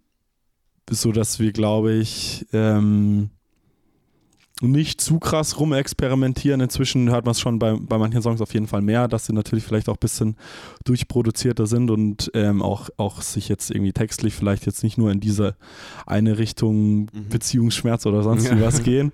[0.90, 3.30] so dass wir, glaube ich, ähm,
[4.62, 6.60] nicht zu krass rumexperimentieren.
[6.62, 9.34] Inzwischen hört man es schon bei, bei manchen Songs auf jeden Fall mehr, dass sie
[9.34, 10.36] natürlich vielleicht auch ein bisschen
[10.84, 15.20] durchproduzierter sind und ähm, auch, auch sich jetzt irgendwie textlich vielleicht jetzt nicht nur in
[15.20, 15.56] diese
[16.06, 17.28] eine Richtung Mhm.
[17.28, 18.56] Beziehungsschmerz oder sonst Ja.
[18.56, 19.12] wie was gehen.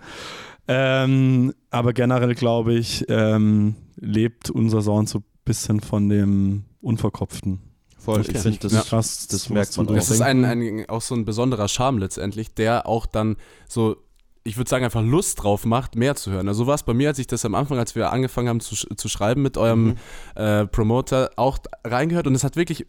[0.68, 7.61] Ähm, aber generell glaube ich, ähm, lebt unser Sound so ein bisschen von dem Unverkopften.
[7.99, 8.80] Voll, ich finde, das, Ja.
[8.82, 9.95] krass, das merkt man auch.
[9.95, 13.36] Es ist ein, ein, auch so ein besonderer Charme letztendlich, der auch dann
[13.68, 13.97] so,
[14.45, 16.49] ich würde sagen, einfach Lust drauf macht, mehr zu hören.
[16.49, 18.61] Also so war es bei mir, als ich das am Anfang, als wir angefangen haben
[18.61, 19.95] zu, zu schreiben mit eurem Mhm.
[20.34, 22.86] äh, Promoter, auch reingehört und es hat wirklich,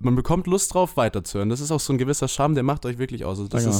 [0.00, 1.48] man bekommt Lust drauf, weiterzuhören.
[1.50, 3.38] Das ist auch so ein gewisser Charme, der macht euch wirklich aus.
[3.38, 3.78] Also das Danke.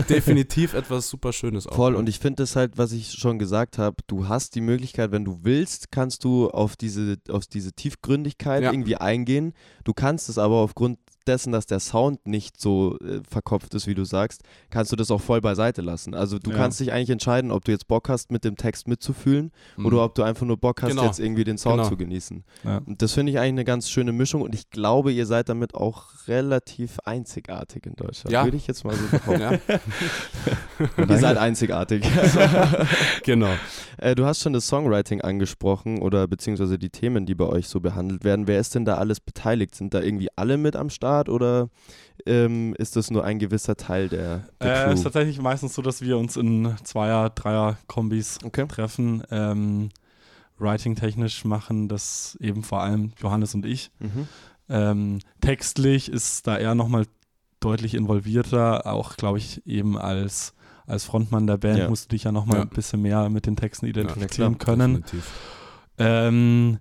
[0.00, 1.74] ist definitiv etwas super Schönes auch.
[1.74, 5.10] Voll, und ich finde das halt, was ich schon gesagt habe, du hast die Möglichkeit,
[5.10, 8.72] wenn du willst, kannst du auf diese, auf diese Tiefgründigkeit Ja.
[8.72, 9.54] irgendwie eingehen.
[9.84, 10.98] Du kannst es aber aufgrund
[11.28, 15.10] dessen, dass der Sound nicht so äh, verkopft ist, wie du sagst, kannst du das
[15.10, 16.14] auch voll beiseite lassen.
[16.14, 16.56] Also du Ja.
[16.56, 19.86] kannst dich eigentlich entscheiden, ob du jetzt Bock hast, mit dem Text mitzufühlen Mhm.
[19.86, 21.04] oder ob du einfach nur Bock hast, Genau.
[21.04, 21.88] jetzt irgendwie den Sound Genau.
[21.88, 22.44] zu genießen.
[22.64, 22.78] Ja.
[22.86, 25.74] Und das finde ich eigentlich eine ganz schöne Mischung und ich glaube, ihr seid damit
[25.74, 28.32] auch relativ einzigartig in Deutschland.
[28.32, 28.44] Ja.
[28.44, 29.60] Würde ich jetzt mal so behaupten.
[31.08, 32.04] Ihr seid einzigartig.
[33.24, 33.50] genau.
[33.96, 37.80] Äh, du hast schon das Songwriting angesprochen oder beziehungsweise die Themen, die bei euch so
[37.80, 38.46] behandelt werden.
[38.46, 39.74] Wer ist denn da alles beteiligt?
[39.74, 41.68] Sind da irgendwie alle mit am Start oder
[42.26, 46.02] ähm, ist das nur ein gewisser Teil der, der Äh, ist tatsächlich meistens so, dass
[46.02, 48.66] wir uns in Zweier-, Dreier-Kombis Okay.
[48.68, 49.22] treffen.
[49.30, 49.88] Ähm,
[50.58, 53.90] Writing-technisch machen das eben vor allem Johannes und ich.
[54.00, 54.28] Mhm.
[54.68, 57.06] Ähm, textlich ist da er nochmal
[57.60, 60.54] deutlich involvierter, auch glaube ich eben als
[60.86, 61.88] als Frontmann der Band Ja.
[61.88, 62.62] musst du dich ja nochmal Ja.
[62.64, 65.02] ein bisschen mehr mit den Texten identifizieren klar, können.
[65.02, 65.30] Definitiv.
[65.98, 66.78] Ähm,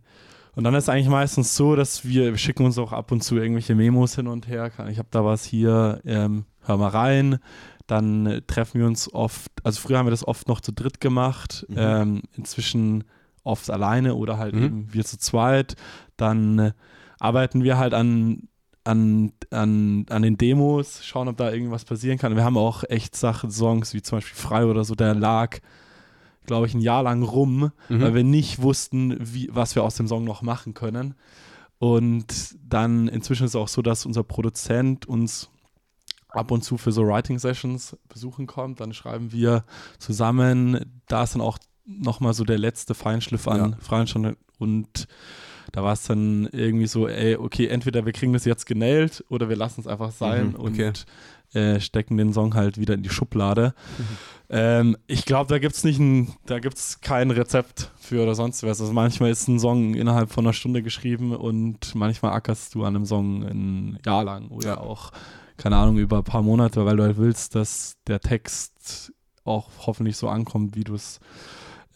[0.57, 3.37] und dann ist eigentlich meistens so, dass wir, wir schicken uns auch ab und zu
[3.37, 4.71] irgendwelche Memos hin und her.
[4.89, 7.37] Ich habe da was hier, ähm, hör mal rein.
[7.85, 10.99] Dann äh, treffen wir uns oft, also früher haben wir das oft noch zu dritt
[10.99, 11.75] gemacht, Mhm.
[11.77, 13.03] ähm, inzwischen
[13.43, 14.63] oft alleine oder halt Mhm.
[14.63, 15.75] eben wir zu zweit.
[16.17, 16.71] Dann äh,
[17.19, 18.47] arbeiten wir halt an,
[18.83, 22.35] an, an, an den Demos, schauen, ob da irgendwas passieren kann.
[22.35, 25.59] Wir haben auch echt Sachen, Songs wie zum Beispiel Frei oder so, der lag,
[26.47, 28.01] glaube ich, ein Jahr lang rum, Mhm.
[28.01, 31.13] weil wir nicht wussten, wie, was wir aus dem Song noch machen können.
[31.79, 35.49] Und dann inzwischen ist es auch so, dass unser Produzent uns
[36.29, 38.79] ab und zu für so Writing Sessions besuchen kommt.
[38.79, 39.63] Dann schreiben wir
[39.99, 40.85] zusammen.
[41.07, 43.77] Da ist dann auch nochmal so der letzte Feinschliff an Ja.
[43.79, 45.07] Feinstein und
[45.71, 49.47] da war es dann irgendwie so, ey, okay, entweder wir kriegen das jetzt genailt oder
[49.49, 50.93] wir lassen es einfach sein Mhm, und okay.
[51.53, 53.73] äh, stecken den Song halt wieder in die Schublade.
[54.49, 58.33] Ähm, ich glaube, da gibt es nicht ein, da gibt es kein Rezept für oder
[58.35, 58.79] sonst was.
[58.79, 62.95] Also manchmal ist ein Song innerhalb von einer Stunde geschrieben und manchmal ackerst du an
[62.95, 64.77] einem Song ein Jahr lang oder Ja.
[64.77, 65.11] auch,
[65.57, 69.11] keine Ahnung, über ein paar Monate, weil du halt willst, dass der Text
[69.43, 71.19] auch hoffentlich so ankommt, wie du es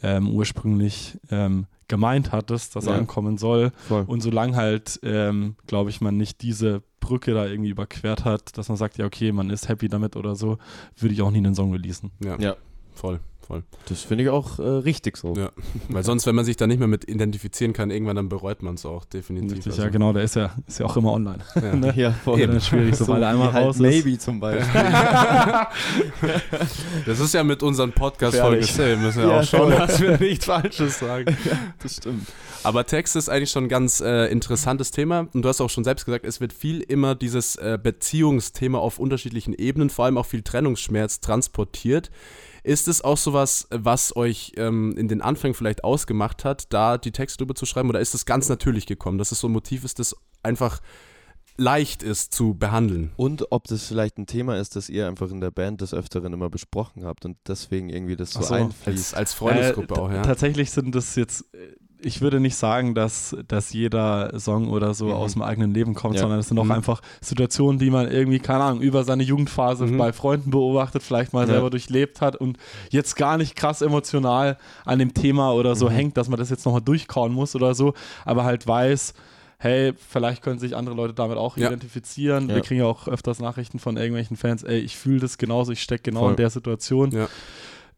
[0.03, 2.97] ähm, ursprünglich ähm, gemeint hattest, dass er Ja.
[2.99, 3.71] ankommen soll.
[3.87, 4.05] Voll.
[4.07, 8.69] Und solange halt, ähm, glaube ich, man nicht diese Brücke da irgendwie überquert hat, dass
[8.69, 10.57] man sagt, ja, okay, man ist happy damit oder so,
[10.97, 12.11] würde ich auch nie einen Song releasen.
[12.23, 12.55] Ja, Ja.
[12.93, 13.19] voll,
[13.51, 13.63] voll.
[13.89, 15.33] Das finde ich auch äh, richtig so.
[15.35, 15.51] Ja.
[15.89, 18.75] Weil sonst, wenn man sich da nicht mehr mit identifizieren kann, irgendwann dann bereut man
[18.75, 19.57] es auch, definitiv.
[19.57, 21.39] Richtig, Also, ja, genau, der ist ja, ist ja auch immer online.
[21.61, 21.75] ja.
[21.75, 21.93] Ne?
[22.01, 22.39] Ja, voll.
[22.39, 23.81] Ja, dann schwierig, sobald er einmal halt raus ist.
[23.81, 24.65] Maybe zum Beispiel.
[27.05, 29.79] Das ist ja mit unseren Podcast-Folgen same, müssen wir Ja, auch schauen, voll.
[29.87, 31.35] dass wir nichts Falsches sagen.
[31.83, 32.27] das stimmt.
[32.63, 35.27] Aber Text ist eigentlich schon ein ganz äh, interessantes Thema.
[35.33, 38.99] Und du hast auch schon selbst gesagt, es wird viel immer dieses äh, Beziehungsthema auf
[38.99, 42.11] unterschiedlichen Ebenen, vor allem auch viel Trennungsschmerz transportiert.
[42.63, 47.11] Ist es auch sowas, was euch ähm, in den Anfängen vielleicht ausgemacht hat, da die
[47.11, 47.89] Texte drüber zu schreiben?
[47.89, 50.79] Oder ist es ganz natürlich gekommen, dass es so ein Motiv ist, das einfach
[51.57, 53.11] leicht ist zu behandeln?
[53.15, 56.33] Und ob das vielleicht ein Thema ist, das ihr einfach in der Band des Öfteren
[56.33, 58.87] immer besprochen habt und deswegen irgendwie das so, so, einfließt.
[58.87, 60.21] Als, als Freundesgruppe Äh, auch, ja.
[60.21, 65.05] Tatsächlich sind das jetzt, äh, ich würde nicht sagen, dass, dass jeder Song oder so
[65.07, 65.11] Mhm.
[65.13, 66.21] aus dem eigenen Leben kommt, Ja.
[66.21, 66.71] sondern es sind auch Mhm.
[66.71, 69.97] einfach Situationen, die man irgendwie, keine Ahnung, über seine Jugendphase Mhm.
[69.97, 71.53] bei Freunden beobachtet, vielleicht mal Ja.
[71.53, 72.57] selber durchlebt hat und
[72.89, 75.93] jetzt gar nicht krass emotional an dem Thema oder so Mhm.
[75.93, 77.93] hängt, dass man das jetzt nochmal durchkauen muss oder so,
[78.25, 79.13] aber halt weiß,
[79.59, 81.67] hey, vielleicht können sich andere Leute damit auch Ja.
[81.67, 82.47] identifizieren.
[82.47, 85.83] Wir kriegen ja auch öfters Nachrichten von irgendwelchen Fans, ey, ich fühle das genauso, ich
[85.83, 86.31] stecke genau Voll.
[86.31, 87.11] in der Situation.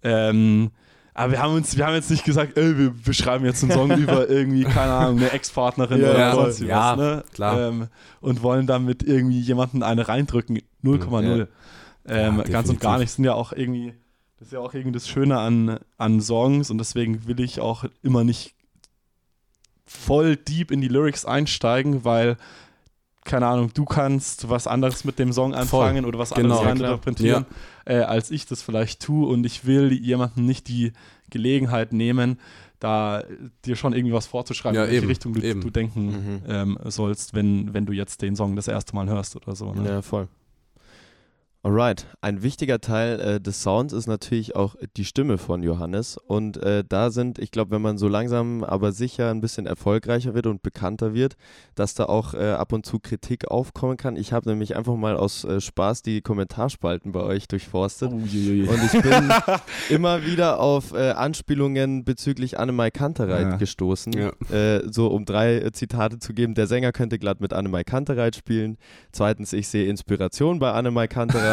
[0.03, 0.71] Ähm,
[1.13, 3.71] aber wir haben uns, wir haben jetzt nicht gesagt, ey, wir, wir schreiben jetzt einen
[3.71, 7.23] Song über irgendwie, keine Ahnung, eine Ex-Partnerin Ja, oder ja, sonst ja, was, ne?
[7.33, 7.69] klar.
[7.69, 7.87] Ähm,
[8.21, 10.59] und wollen damit irgendwie jemanden eine reindrücken.
[10.83, 11.47] 0,0.
[12.05, 13.11] Ähm, Ja, ganz und gar nicht.
[13.11, 13.93] Sind ja auch irgendwie,
[14.39, 17.85] das ist ja auch irgendwie das Schöne an, an Songs und deswegen will ich auch
[18.01, 18.55] immer nicht
[19.85, 22.37] voll deep in die Lyrics einsteigen, weil
[23.25, 26.67] keine Ahnung, du kannst was anderes mit dem Song anfangen oder was Genau, anderes ja,
[26.67, 27.45] reininterpretieren,
[27.85, 29.27] äh, als ich das vielleicht tue.
[29.27, 30.91] Und ich will jemandem nicht die
[31.29, 32.39] Gelegenheit nehmen,
[32.79, 33.23] da
[33.65, 35.61] dir schon irgendwie was vorzuschreiben, Ja, in welche eben, Richtung du, eben.
[35.61, 36.41] du denken Mhm.
[36.49, 39.73] ähm, sollst, wenn, wenn du jetzt den Song das erste Mal hörst oder so.
[39.73, 39.87] Ne?
[39.89, 40.27] Ja, voll.
[41.65, 46.57] Alright, ein wichtiger Teil äh, des Sounds ist natürlich auch die Stimme von Johannes und
[46.57, 50.45] äh, da sind, ich glaube, wenn man so langsam aber sicher ein bisschen erfolgreicher wird
[50.47, 51.35] und bekannter wird,
[51.75, 54.17] dass da auch äh, ab und zu Kritik aufkommen kann.
[54.17, 58.39] Ich habe nämlich einfach mal aus äh, Spaß die Kommentarspalten bei euch durchforstet Oh, je,
[58.41, 58.67] je, je.
[58.67, 59.31] und ich bin
[59.89, 63.55] immer wieder auf äh, Anspielungen bezüglich Annemai Kantereit Ja.
[63.55, 64.11] gestoßen.
[64.11, 64.31] Ja.
[64.53, 66.55] Äh, so um drei Zitate zu geben.
[66.55, 68.77] Der Sänger könnte glatt mit Annemai Kantereit spielen.
[69.13, 71.52] Zweitens, ich sehe Inspiration bei Annemai Kantereit.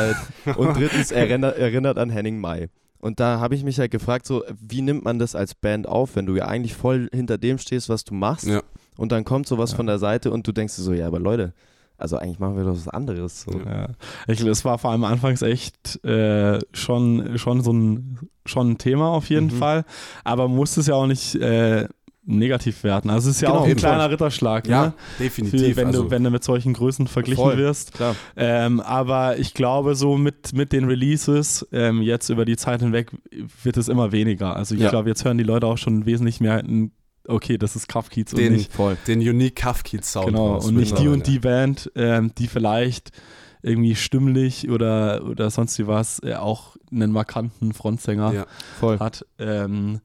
[0.57, 2.68] Und drittens, erinnert, erinnert an Henning Mai.
[2.98, 6.16] Und da habe ich mich halt gefragt, so, wie nimmt man das als Band auf,
[6.16, 8.46] wenn du ja eigentlich voll hinter dem stehst, was du machst?
[8.46, 8.61] Ja.
[8.98, 9.76] Und dann kommt sowas Ja.
[9.78, 11.55] von der Seite und du denkst dir so, ja, aber Leute,
[11.96, 13.42] also eigentlich machen wir doch was anderes.
[13.42, 13.53] So.
[13.53, 13.88] Ja.
[14.26, 19.09] Ich, es war vor allem anfangs echt äh, schon, schon so ein, schon ein Thema
[19.09, 19.51] auf jeden Mhm.
[19.59, 19.84] Fall,
[20.24, 21.88] aber man muss es ja auch nicht äh,
[22.25, 23.09] negativ werten.
[23.11, 24.95] Also es ist ja Genau, auch ein kleiner Ritterschlag, Ja, ne?
[25.18, 25.61] definitiv.
[25.61, 27.57] Für, wenn, also, du, wenn du mit solchen Größen verglichen Voll.
[27.57, 27.93] wirst.
[28.37, 33.11] Ähm, aber ich glaube, so mit, mit den Releases ähm, jetzt über die Zeit hinweg
[33.62, 34.55] wird es immer weniger.
[34.55, 34.91] Also ich Ja.
[34.91, 36.93] glaube, jetzt hören die Leute auch schon wesentlich mehr, n-
[37.27, 38.97] okay, das ist Kraftkiez und den, nicht Voll.
[39.07, 40.27] den Unique Kafkid Sound.
[40.27, 43.12] Genau, und nicht die und die Band, ähm, die vielleicht
[43.62, 48.47] irgendwie stimmlich oder, oder sonst wie was äh, auch einen markanten Frontsänger Ja.
[48.79, 48.99] Voll.
[48.99, 49.25] hat.
[49.39, 50.01] Ähm,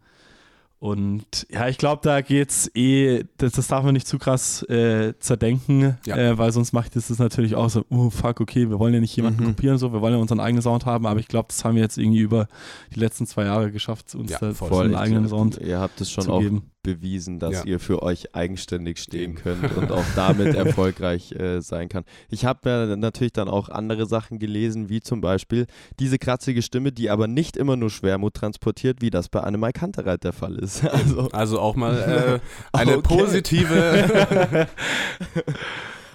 [0.85, 5.13] und ja, ich glaube, da geht's eh, das, das darf man nicht zu krass äh,
[5.19, 6.15] zerdenken, Ja.
[6.15, 8.99] äh, weil sonst macht es das natürlich auch so, oh fuck, okay, wir wollen ja
[8.99, 9.47] nicht jemanden Mhm.
[9.47, 11.81] kopieren, so, wir wollen ja unseren eigenen Sound haben, aber ich glaube, das haben wir
[11.81, 12.47] jetzt irgendwie über
[12.93, 14.85] die letzten zwei Jahre geschafft, uns Ja, da voll.
[14.85, 16.63] einen eigenen Sound Ihr habt es schon zu auch geben.
[16.85, 17.63] Bewiesen, dass Ja.
[17.65, 19.35] ihr für euch eigenständig stehen Eben.
[19.35, 22.05] könnt und auch damit erfolgreich äh, sein kann.
[22.29, 25.65] Ich habe ja natürlich dann auch andere Sachen gelesen, wie zum Beispiel
[25.99, 30.23] diese kratzige Stimme, die aber nicht immer nur Schwermut transportiert, wie das bei Annemai Kantereit
[30.23, 30.85] der Fall ist.
[30.85, 32.39] Also, Also auch mal äh,
[32.71, 33.17] eine Okay.
[33.17, 34.67] positive.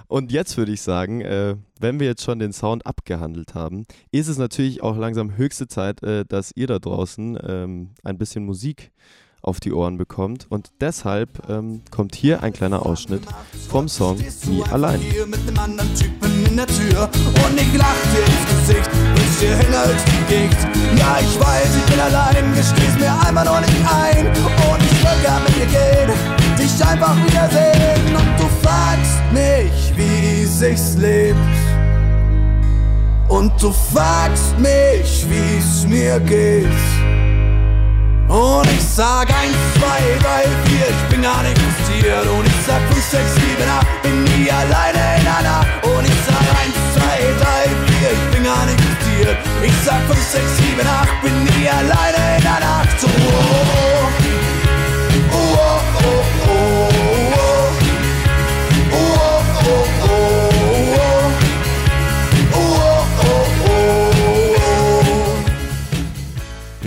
[0.08, 4.28] und jetzt würde ich sagen, äh, wenn wir jetzt schon den Sound abgehandelt haben, ist
[4.28, 8.90] es natürlich auch langsam höchste Zeit, äh, dass ihr da draußen ähm, ein bisschen Musik
[9.42, 10.46] auf die Ohren bekommt.
[10.48, 13.22] Und deshalb ähm, kommt hier ein kleiner Ausschnitt
[13.68, 15.00] vom Song Nie allein.
[15.00, 17.08] Mit einem anderen Typen in der Tür
[17.46, 20.58] und ich lach dir ins Gesicht, wünsch dir Himmelsgicht.
[20.98, 25.22] Ja, ich weiß, ich bin allein, gesteh's mir einmal noch nicht ein und ich will
[25.22, 26.10] gern mit dir gehen,
[26.58, 31.38] dich einfach wiedersehen und du fragst mich, wie sich's lebt.
[33.28, 37.19] Und du fragst mich, wie's mir geht.
[38.30, 39.86] Und ich sag 1, 2,
[40.22, 42.26] 3, 4, ich bin gar nicht frustriert.
[42.28, 45.66] Und ich sag 5, 6, 7, 8, bin nie alleine in einer.
[45.82, 47.66] Und ich sag 1, 2, 3,
[47.98, 49.36] 4, ich bin gar nicht frustriert.
[49.64, 52.86] Ich sag 5, 6, 7, 8, bin nie alleine in einer.
[53.00, 53.79] So, oh,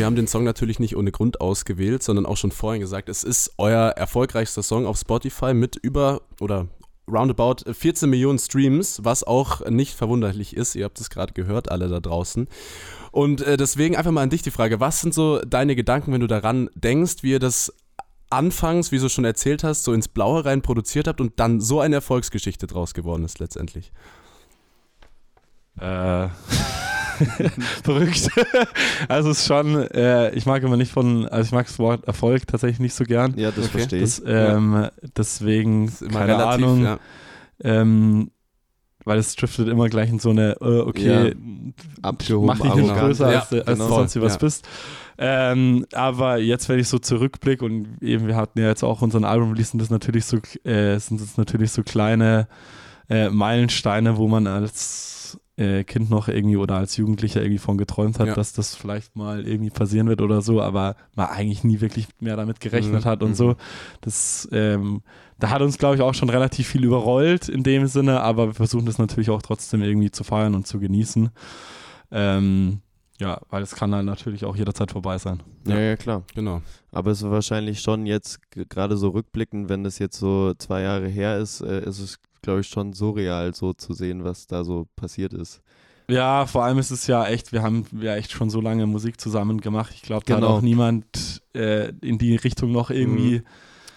[0.04, 3.24] Wir haben den Song natürlich nicht ohne Grund ausgewählt, sondern auch schon vorhin gesagt, es
[3.24, 6.68] ist euer erfolgreichster Song auf Spotify mit über oder
[7.10, 10.76] roundabout 14 Millionen Streams, was auch nicht verwunderlich ist.
[10.76, 12.50] Ihr habt es gerade gehört, alle da draußen.
[13.14, 16.20] Und äh, deswegen einfach mal an dich die Frage, was sind so deine Gedanken, wenn
[16.20, 17.72] du daran denkst, wie ihr das
[18.30, 21.80] anfangs, wie du schon erzählt hast, so ins Blaue rein produziert habt und dann so
[21.80, 23.94] eine Erfolgsgeschichte draus geworden ist letztendlich?
[25.80, 26.28] Äh,
[27.84, 28.30] verrückt.
[29.08, 32.06] also es ist schon, äh, ich mag immer nicht von, also ich mag das Wort
[32.06, 33.34] Erfolg tatsächlich nicht so gern.
[33.38, 33.80] Ja, das Okay.
[33.80, 34.22] verstehe ich.
[34.26, 36.98] Ähm, Deswegen, Ist immer keine relativ, Ahnung, ja.
[37.64, 38.32] ähm,
[39.06, 41.34] weil es driftet immer gleich in so eine, äh, okay, Ja,
[42.02, 43.88] abgehoben, mach dich nicht größer, Ja, als, du- als genau.
[43.90, 44.38] du sonst was Ja.
[44.40, 44.68] bist.
[45.18, 49.26] Ähm, aber jetzt, wenn ich so zurückblicke und eben, wir hatten ja jetzt auch unseren
[49.26, 52.48] Album-Release, sind das natürlich so, äh, sind das natürlich so kleine
[53.10, 55.13] äh, Meilensteine, wo man als
[55.56, 58.34] äh, Kind noch irgendwie oder als Jugendlicher irgendwie von geträumt hat, Ja.
[58.34, 62.36] dass das vielleicht mal irgendwie passieren wird oder so, aber man eigentlich nie wirklich mehr
[62.36, 63.36] damit gerechnet Mhm, hat und mhm.
[63.36, 63.56] so.
[64.02, 65.02] Das, ähm,
[65.40, 68.54] da hat uns, glaube ich, auch schon relativ viel überrollt in dem Sinne, aber wir
[68.56, 71.30] versuchen das natürlich auch trotzdem irgendwie zu feiern und zu genießen.
[72.12, 72.80] Ähm,
[73.20, 75.42] ja, weil es kann dann natürlich auch jederzeit vorbei sein.
[75.68, 76.24] Ja, ja, klar.
[76.36, 76.62] Genau.
[76.92, 81.08] Aber es ist wahrscheinlich schon jetzt, gerade so rückblickend, wenn das jetzt so zwei Jahre
[81.08, 84.88] her ist, äh, ist es, glaube ich, schon surreal, so zu sehen, was da so
[84.96, 85.62] passiert ist.
[86.10, 89.20] Ja, vor allem ist es ja echt, wir haben ja echt schon so lange Musik
[89.20, 89.94] zusammen gemacht.
[89.96, 90.50] Ich glaube, da Genau.
[90.50, 93.42] hat auch niemand äh, in die Richtung noch irgendwie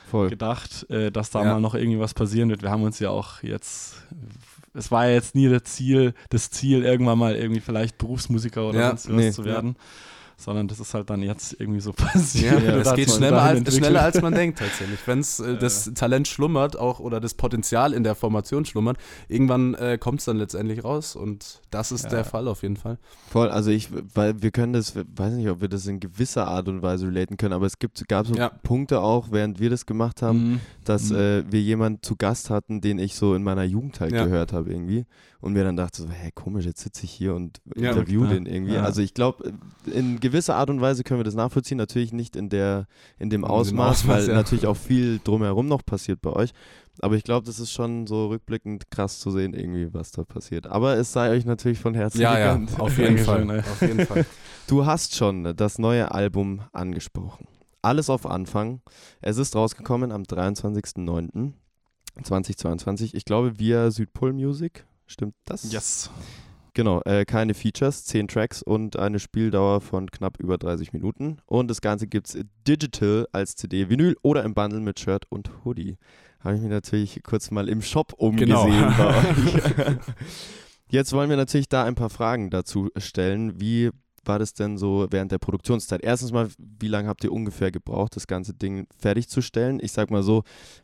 [0.08, 0.30] Voll.
[0.30, 1.54] gedacht, äh, dass da Ja.
[1.54, 2.62] mal noch irgendwie was passieren wird.
[2.62, 3.96] Wir haben uns ja auch jetzt,
[4.72, 8.78] es war ja jetzt nie das Ziel, das Ziel, irgendwann mal irgendwie vielleicht Berufsmusiker oder
[8.78, 9.56] Ja, sonst was nee, zu ja.
[10.38, 12.62] Sondern das ist halt dann jetzt irgendwie so passiert.
[12.62, 14.98] Ja, hat geht schneller als, schneller als man denkt tatsächlich.
[15.06, 19.96] Wenn äh, das Talent schlummert auch oder das Potenzial in der Formation schlummert, irgendwann äh,
[19.98, 22.10] kommt es dann letztendlich raus und das ist Ja.
[22.10, 22.98] der Fall auf jeden Fall.
[23.30, 26.68] Voll, also ich, weil wir können das, weiß nicht, ob wir das in gewisser Art
[26.68, 28.50] und Weise relaten können, aber es gibt, gab so Ja.
[28.50, 30.60] Punkte auch, während wir das gemacht haben, Mhm.
[30.84, 31.16] dass Mhm.
[31.16, 34.24] äh, wir jemanden zu Gast hatten, den ich so in meiner Jugend halt Ja.
[34.24, 35.06] gehört habe irgendwie.
[35.40, 38.30] Und mir dann dachte so, hä, komisch, jetzt sitze ich hier und interview Ja.
[38.30, 38.74] den irgendwie.
[38.74, 38.82] Ja.
[38.82, 39.52] Also ich glaube,
[39.86, 41.76] in gewisser Art und Weise können wir das nachvollziehen.
[41.78, 42.86] Natürlich nicht in der,
[43.18, 44.34] in dem dem Ausmaß, Ausmaß, weil ja.
[44.34, 46.50] natürlich auch viel drumherum noch passiert bei euch.
[47.00, 50.66] Aber ich glaube, das ist schon so rückblickend krass zu sehen, irgendwie, was da passiert.
[50.66, 52.80] Aber es sei euch natürlich von Herzen Ja, ja, gegönnt.
[52.80, 53.50] auf jeden Fall.
[53.50, 53.58] Ey.
[53.60, 54.24] Auf jeden Fall.
[54.68, 57.46] Du hast schon das neue Album angesprochen.
[57.82, 58.80] Alles auf Anfang.
[59.20, 63.14] Es ist rausgekommen am 23.09.2022.
[63.14, 64.84] Ich glaube via Südpol Music.
[65.06, 65.70] Stimmt das?
[65.70, 66.10] Yes.
[66.76, 71.38] Genau, äh, keine Features, 10 Tracks und eine Spieldauer von knapp über 30 Minuten.
[71.46, 75.50] Und das Ganze gibt es digital als CD, Vinyl oder im Bundle mit Shirt und
[75.64, 75.96] Hoodie.
[76.40, 78.94] Habe ich mir natürlich kurz mal im Shop umgesehen Genau.
[78.98, 79.96] bei euch.
[80.90, 83.58] Jetzt wollen wir natürlich da ein paar Fragen dazu stellen.
[83.58, 83.88] Wie
[84.26, 86.02] war das denn so während der Produktionszeit?
[86.04, 89.80] Erstens mal, wie lange habt ihr ungefähr gebraucht, das ganze Ding fertigzustellen?
[89.82, 90.42] Ich sag mal so,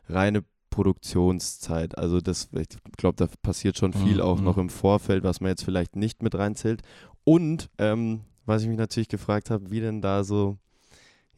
[0.09, 1.97] reine Produktionszeit.
[1.97, 2.67] Also das, ich
[2.97, 4.43] glaube, da passiert schon viel Mhm, auch mhm.
[4.45, 6.81] noch im Vorfeld, was man jetzt vielleicht nicht mit reinzählt.
[7.23, 10.57] Und ähm, was ich mich natürlich gefragt habe, wie denn da so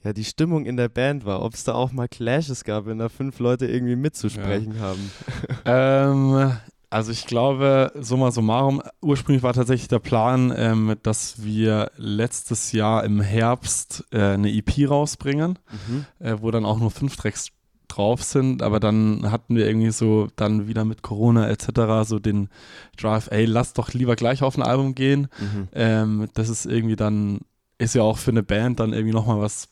[0.04, 3.00] ja, die Stimmung in der Band war, ob es da auch mal Clashes gab, wenn
[3.00, 5.12] da fünf Leute irgendwie mitzusprechen haben.
[5.66, 6.52] Ähm,
[6.92, 13.04] also ich glaube, summa summarum, ursprünglich war tatsächlich der Plan, ähm, dass wir letztes Jahr
[13.04, 15.58] im Herbst äh, eine EP rausbringen,
[15.88, 16.06] Mhm.
[16.20, 17.50] äh, wo dann auch nur fünf Tracks
[17.88, 22.08] drauf sind, aber dann hatten wir irgendwie so dann wieder mit Corona etc.
[22.08, 22.50] so den
[22.98, 25.28] Drive, ey, lass doch lieber gleich auf ein Album gehen.
[25.40, 25.68] Mhm.
[25.74, 27.40] Ähm, das ist irgendwie dann,
[27.78, 29.70] ist ja auch für eine Band dann irgendwie nochmal was,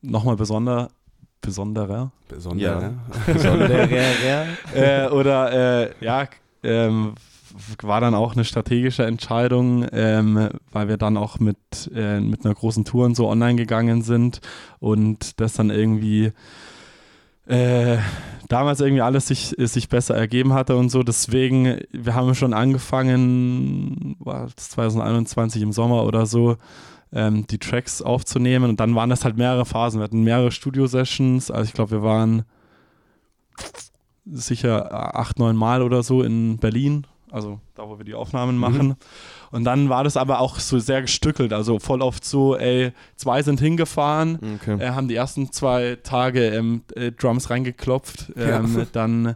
[0.00, 0.88] nochmal besonder,
[1.40, 2.12] besonderer.
[2.28, 2.92] Besonders, Ja.
[3.32, 3.88] Besonderer.
[4.74, 6.28] äh, oder äh, ja,
[6.62, 7.14] ähm,
[7.82, 11.58] war dann auch eine strategische Entscheidung, ähm, weil wir dann auch mit,
[11.94, 14.40] äh, mit einer großen Tour und so online gegangen sind
[14.78, 16.32] und das dann irgendwie
[17.46, 17.98] äh,
[18.48, 21.02] damals irgendwie alles sich, sich besser ergeben hatte und so.
[21.02, 26.56] Deswegen, wir haben schon angefangen, war das 2021 im Sommer oder so,
[27.12, 30.00] ähm, die Tracks aufzunehmen und dann waren das halt mehrere Phasen.
[30.00, 32.44] Wir hatten mehrere Studio-Sessions, also ich glaube, wir waren
[34.24, 38.94] sicher acht, neun Mal oder so in Berlin, also da, wo wir die Aufnahmen machen.
[39.50, 43.42] Und dann war das aber auch so sehr gestückelt, also voll oft so, ey, zwei
[43.42, 44.76] sind hingefahren, Okay.
[44.78, 48.86] äh, haben die ersten zwei Tage ähm, äh, Drums reingeklopft, ähm, Ja.
[48.92, 49.34] dann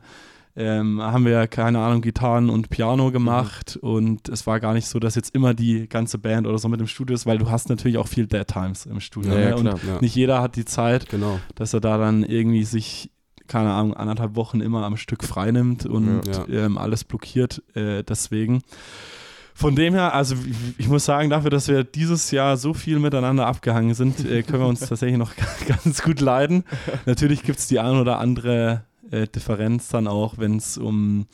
[0.59, 4.99] ähm, haben wir, keine Ahnung, Gitarren und Piano gemacht und es war gar nicht so,
[4.99, 7.69] dass jetzt immer die ganze Band oder so mit im Studio ist, weil du hast
[7.69, 9.35] natürlich auch viel Dead Times im Studio.
[9.35, 9.75] Ja, ja, ne?
[9.75, 9.75] klar.
[9.93, 11.39] und nicht jeder hat die Zeit, Genau.
[11.57, 13.11] dass er da dann irgendwie sich,
[13.49, 16.47] keine Ahnung, anderthalb Wochen immer am Stück freinimmt und Ja.
[16.49, 17.63] Ähm, alles blockiert.
[17.75, 18.63] Äh, deswegen.
[19.55, 20.37] Von dem her, also
[20.77, 24.63] ich, muss sagen, dafür, dass wir dieses Jahr so viel miteinander abgehangen sind, äh, können
[24.63, 25.33] wir uns tatsächlich noch
[25.67, 26.65] ganz gut leiden.
[27.07, 31.25] Natürlich gibt es die ein oder andere äh, Differenz dann auch, wenn es um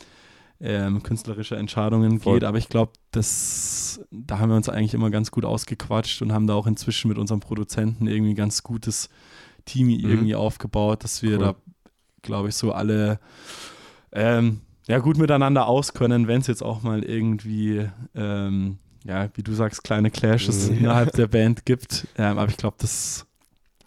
[0.61, 2.35] ähm, künstlerische Entscheidungen Voll.
[2.35, 2.45] geht.
[2.45, 6.47] Aber ich glaube, das, da haben wir uns eigentlich immer ganz gut ausgequatscht und haben
[6.47, 9.09] da auch inzwischen mit unserem Produzenten irgendwie ein ganz gutes
[9.65, 11.45] Team irgendwie aufgebaut, dass wir Cool.
[11.45, 11.55] da,
[12.23, 13.19] glaube ich, so alle
[14.13, 19.53] ähm, ja, gut miteinander auskönnen, wenn es jetzt auch mal irgendwie, ähm, ja, wie du
[19.53, 20.79] sagst, kleine Clashes Mhm.
[20.79, 22.07] innerhalb der Band gibt.
[22.17, 23.27] Ähm, aber ich glaube, das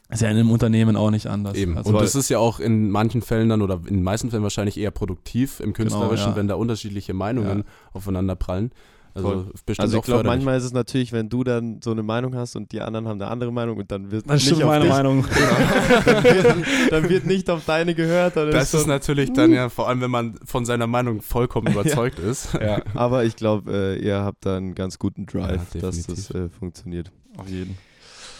[0.09, 1.55] ist ja in einem Unternehmen auch nicht anders.
[1.55, 1.77] Eben.
[1.77, 4.43] Also, und das ist ja auch in manchen Fällen dann oder in den meisten Fällen
[4.43, 6.35] wahrscheinlich eher produktiv im Künstlerischen, ja.
[6.35, 7.63] wenn da unterschiedliche Meinungen
[7.93, 8.71] aufeinander prallen.
[9.15, 9.45] Also
[9.77, 12.71] Also ich glaube, manchmal ist es natürlich, wenn du dann so eine Meinung hast und
[12.73, 15.25] die anderen haben eine andere Meinung und dann wird das nicht auf meine dich, Meinung.
[16.05, 16.55] dann, wird,
[16.91, 18.35] dann wird nicht auf deine gehört.
[18.35, 21.67] Dann Das ist so- natürlich dann ja, vor allem wenn man von seiner Meinung vollkommen
[21.71, 22.53] überzeugt ist.
[22.53, 26.29] ja, Aber ich glaube, äh, ihr habt da einen ganz guten Drive, Ja, dass das
[26.31, 27.11] äh, funktioniert.
[27.37, 27.77] auf jeden.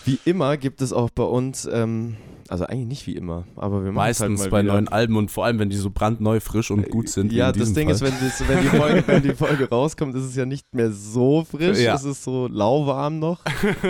[0.06, 2.16] Wie immer gibt es auch bei uns, ähm,
[2.48, 4.74] also eigentlich nicht wie immer, aber wir machen es Meistens halt bei wieder.
[4.74, 7.32] neuen Alben und vor allem, wenn die so brandneu, frisch und gut sind.
[7.34, 7.96] Ja, das Ding Fall.
[7.96, 10.92] ist, wenn, das, wenn, die Folge, wenn die Folge rauskommt, ist es ja nicht mehr
[10.92, 11.80] so frisch.
[11.80, 11.96] Ja.
[11.96, 13.42] Es ist so lauwarm noch.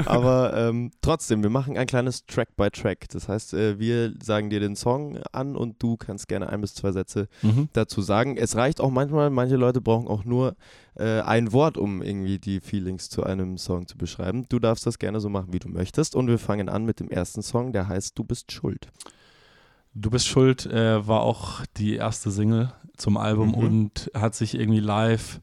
[0.06, 3.10] Aber ähm, trotzdem, wir machen ein kleines Track by Track.
[3.10, 6.74] Das heißt, äh, wir sagen dir den Song an und du kannst gerne ein bis
[6.76, 7.68] zwei Sätze Mhm.
[7.74, 8.38] dazu sagen.
[8.38, 10.56] Es reicht auch manchmal, manche Leute brauchen auch nur
[10.96, 14.46] äh, ein Wort, um irgendwie die Feelings zu einem Song zu beschreiben.
[14.50, 16.16] Du darfst das gerne so machen, wie du möchtest.
[16.16, 18.88] Und wir fangen an mit dem ersten Song, der heißt Du bist schuld.
[19.94, 23.54] Du bist schuld äh, war auch die erste Single zum Album Mhm.
[23.56, 25.40] und hat sich irgendwie live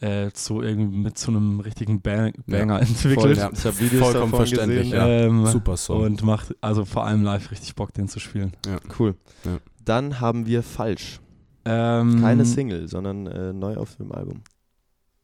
[0.00, 3.20] äh, zu irgendwie mit so einem richtigen Bang Banger entwickelt.
[3.20, 3.50] Voll, ja.
[3.52, 4.96] Ich habe Videos Vollkommen davon verständlich, gesehen.
[4.98, 5.08] ja.
[5.08, 6.02] Ähm, Super Song.
[6.02, 8.52] Und macht also vor allem live richtig Bock, den zu spielen.
[8.98, 9.14] Cool.
[9.44, 9.58] Ja.
[9.84, 11.20] Dann haben wir Falsch.
[11.64, 14.42] Ähm, Keine Single, sondern äh, neu auf dem Album.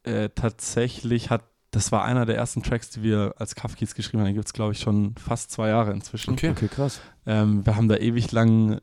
[0.03, 4.27] äh, tatsächlich hat, das war einer der ersten Tracks, die wir als Kafkis geschrieben haben.
[4.27, 6.31] Den gibt es, glaube ich, schon fast zwei Jahre inzwischen.
[6.33, 6.49] Okay.
[6.49, 6.99] Okay, krass.
[7.25, 8.81] Ähm, wir haben da ewig lang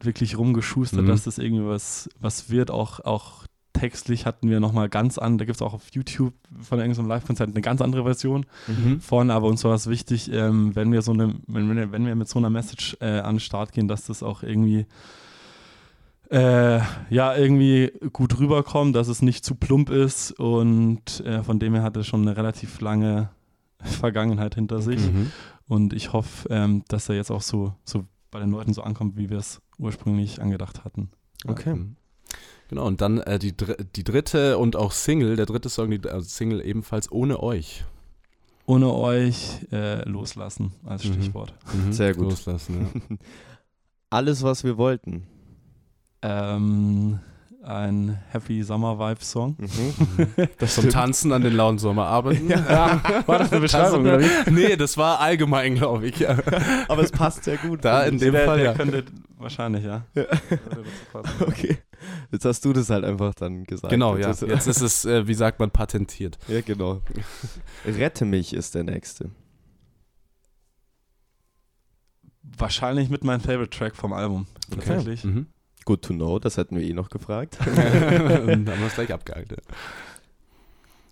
[0.00, 1.06] wirklich rumgeschustert, Mhm.
[1.08, 2.70] dass das irgendwie was, was wird.
[2.70, 6.78] Auch, auch textlich hatten wir nochmal ganz an, da gibt es auch auf YouTube von
[6.80, 9.00] irgendeinem Live-Konzert eine ganz andere Version Mhm.
[9.00, 12.14] von, aber uns war es wichtig, ähm, wenn wir so eine, wenn, wir- wenn wir
[12.14, 14.86] mit so einer Message äh, an den Start gehen, dass das auch irgendwie
[16.30, 16.78] äh,
[17.10, 21.82] ja, irgendwie gut rüberkommt, dass es nicht zu plump ist und äh, von dem her
[21.82, 23.30] hat es schon eine relativ lange
[23.82, 25.32] Vergangenheit hinter sich Mhm.
[25.68, 29.16] und ich hoffe, ähm, dass er jetzt auch so, so bei den Leuten so ankommt,
[29.16, 31.10] wie wir es ursprünglich angedacht hatten.
[31.46, 31.74] Okay.
[31.74, 31.96] Mhm.
[32.68, 36.06] Genau, und dann äh, die, dr die dritte und auch Single, der dritte Song, die
[36.06, 37.84] also Single ebenfalls ohne euch.
[38.66, 41.14] Ohne euch äh, loslassen als Mhm.
[41.14, 41.54] Stichwort.
[41.90, 42.24] Sehr gut.
[42.28, 43.16] Loslassen, ja.
[44.10, 45.26] Alles, was wir wollten.
[46.22, 47.20] Ähm,
[47.62, 49.56] ein Happy Summer Vibe Song.
[50.58, 52.48] Das Zum Tanzen an den lauen Sommerabenden.
[52.48, 54.50] Ja, war das eine Beschreibung, oder wie?
[54.50, 56.18] nee, das war allgemein, glaube ich.
[56.18, 56.38] Ja.
[56.88, 57.84] Aber es passt sehr gut.
[57.84, 58.20] Da in ich.
[58.20, 58.74] dem der, Fall, der ja.
[58.74, 59.04] könnte
[59.36, 60.04] wahrscheinlich, ja.
[61.12, 61.42] Passen.
[61.42, 61.78] Okay.
[62.32, 63.90] Jetzt hast du das halt einfach dann gesagt.
[63.90, 64.28] Genau, ja.
[64.28, 66.38] Jetzt ist- es, äh, wie sagt man, patentiert.
[66.48, 67.02] ja, genau.
[67.84, 69.30] Rette mich ist der nächste.
[72.56, 74.46] wahrscheinlich mit meinem Favorite Track vom Album.
[74.70, 75.22] Tatsächlich.
[75.24, 75.46] Mhm.
[75.88, 77.56] Good to know, das hätten wir eh noch gefragt.
[77.64, 77.78] dann
[78.46, 79.52] haben wir es gleich abgehakt.
[79.52, 79.56] Ja.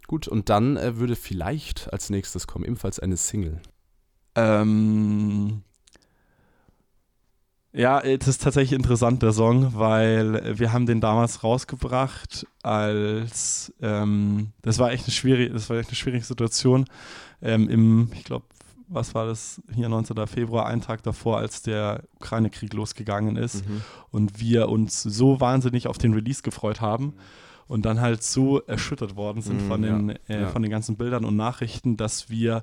[0.06, 3.62] Gut, und dann äh, würde vielleicht als nächstes kommen, ebenfalls eine Single.
[4.34, 5.62] Ähm,
[7.72, 14.52] ja, es ist tatsächlich interessant, der Song, weil wir haben den damals rausgebracht als, ähm,
[14.60, 16.84] das war echt eine schwierige, das war echt eine schwierige Situation.
[17.40, 18.44] Ähm, Im, ich glaube,
[18.88, 20.26] was war das, hier 19.
[20.26, 23.82] Februar, einen Tag davor, als der Ukraine-Krieg losgegangen ist Mhm.
[24.10, 27.14] und wir uns so wahnsinnig auf den Release gefreut haben
[27.68, 30.48] und dann halt so erschüttert worden sind Mhm, von, den, äh, ja.
[30.48, 32.62] von den ganzen Bildern und Nachrichten, dass wir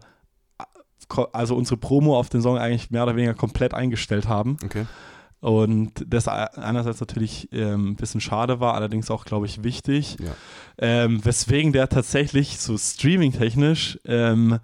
[0.59, 4.57] äh, also unsere Promo auf den Song eigentlich mehr oder weniger komplett eingestellt haben.
[4.63, 4.85] Okay.
[5.41, 10.15] Und das einerseits natürlich ähm, ein bisschen schade war, allerdings auch, glaube ich, wichtig.
[10.23, 10.31] Ja.
[10.77, 14.59] Ähm, weswegen der tatsächlich so streaming-technisch ähm,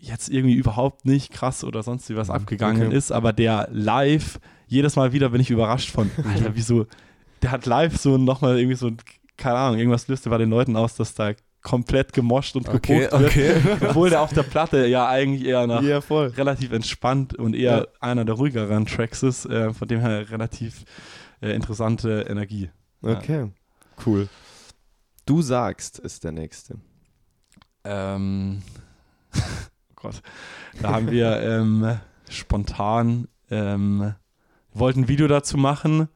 [0.00, 2.86] jetzt irgendwie überhaupt nicht krass oder sonst wie was abgegangen Mhm.
[2.88, 2.96] okay.
[2.96, 6.86] ist, aber der live, jedes Mal wieder bin ich überrascht von, Alter, wieso,
[7.42, 8.90] der hat live so nochmal irgendwie so,
[9.36, 11.32] keine Ahnung, irgendwas löst bei den Leuten aus, dass da
[11.62, 13.54] komplett gemoscht und Okay, gepokt wird, okay.
[13.88, 18.24] obwohl der auf der Platte ja eigentlich eher nach Ja, relativ entspannt und eher einer
[18.24, 20.84] der ruhigeren Tracks ist, äh, von dem her relativ
[21.40, 22.70] äh, interessante Energie.
[23.02, 23.50] Okay,
[24.06, 24.28] cool.
[25.26, 26.76] Du sagst, ist der nächste.
[27.84, 28.62] Ähm,
[30.00, 30.22] Gott,
[30.80, 31.98] da haben wir ähm,
[32.30, 34.14] spontan ähm,
[34.72, 36.08] wollten ein Video dazu machen,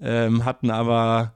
[0.00, 1.34] ähm, hatten aber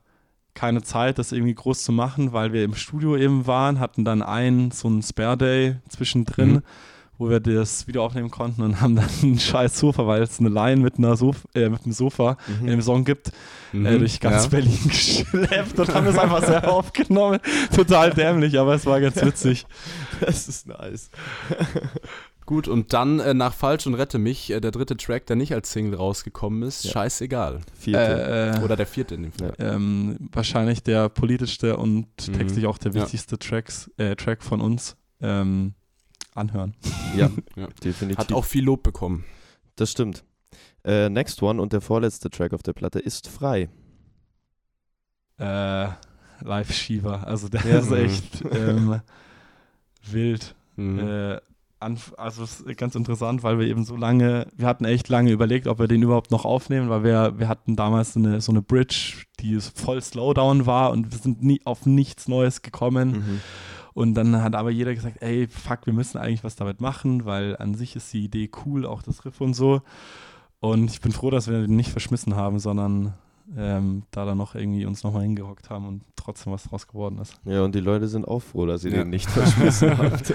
[0.55, 4.23] keine Zeit, das irgendwie groß zu machen, weil wir im Studio eben waren, hatten dann
[4.23, 6.63] einen, so einen Spare Day zwischendrin, Mhm.
[7.19, 10.49] Wo wir das Video aufnehmen konnten und haben dann ein scheiß Sofa, weil es eine
[10.49, 13.33] Line mit, einer Sof äh, mit einem Sofa in dem Song gibt, äh,
[13.77, 13.99] Mhm.
[13.99, 14.49] durch ganz Ja.
[14.51, 17.39] Berlin geschleppt und haben das einfach selber aufgenommen.
[17.75, 19.67] Total dämlich, aber es war ganz witzig.
[20.21, 21.11] Das ist nice.
[22.47, 25.53] Gut, und dann äh, nach Falsch und Rette mich, äh, der dritte Track, der nicht
[25.53, 26.93] als Single rausgekommen ist, Ja.
[26.93, 27.61] scheißegal.
[27.79, 28.01] Vierte.
[28.01, 29.53] Äh, äh, Oder der vierte in dem Fall.
[29.59, 32.33] ähm, wahrscheinlich der politischste und Mhm.
[32.33, 33.03] textlich auch der Ja.
[33.03, 34.97] wichtigste Tracks, äh, Track von uns.
[35.21, 35.75] Ähm,
[36.35, 36.75] anhören.
[37.17, 37.67] ja, Ja.
[37.83, 38.19] definitiv.
[38.19, 39.25] Hat auch viel Lob bekommen.
[39.77, 40.25] das stimmt.
[40.85, 43.69] Äh, next one und der vorletzte Track auf der Platte ist frei.
[45.39, 45.89] Äh,
[46.41, 47.23] Live Shiva.
[47.23, 47.79] Also der Ja.
[47.79, 49.01] ist echt ähm,
[50.11, 50.55] wild.
[50.77, 50.99] Mhm.
[51.01, 51.41] Äh,
[51.81, 55.69] also es ist ganz interessant, weil wir eben so lange, wir hatten echt lange überlegt,
[55.69, 58.63] ob wir den überhaupt noch aufnehmen, weil wir, wir hatten damals so eine, so eine
[58.63, 63.11] Bridge, die voll Slowdown war und wir sind nie auf nichts Neues gekommen.
[63.13, 63.41] Mhm.
[63.99, 67.57] Und dann hat aber jeder gesagt, ey, fuck, wir müssen eigentlich was damit machen, weil
[67.57, 69.83] an sich ist die Idee cool, auch das Riff und so.
[70.61, 73.15] Und ich bin froh, dass wir den nicht verschmissen haben, sondern
[73.57, 77.41] ähm, da dann noch irgendwie uns nochmal hingehockt haben und trotzdem was draus geworden ist.
[77.45, 78.99] Ja, und die Leute sind auch froh, dass ihr Ja.
[78.99, 80.33] den nicht verschmissen habt.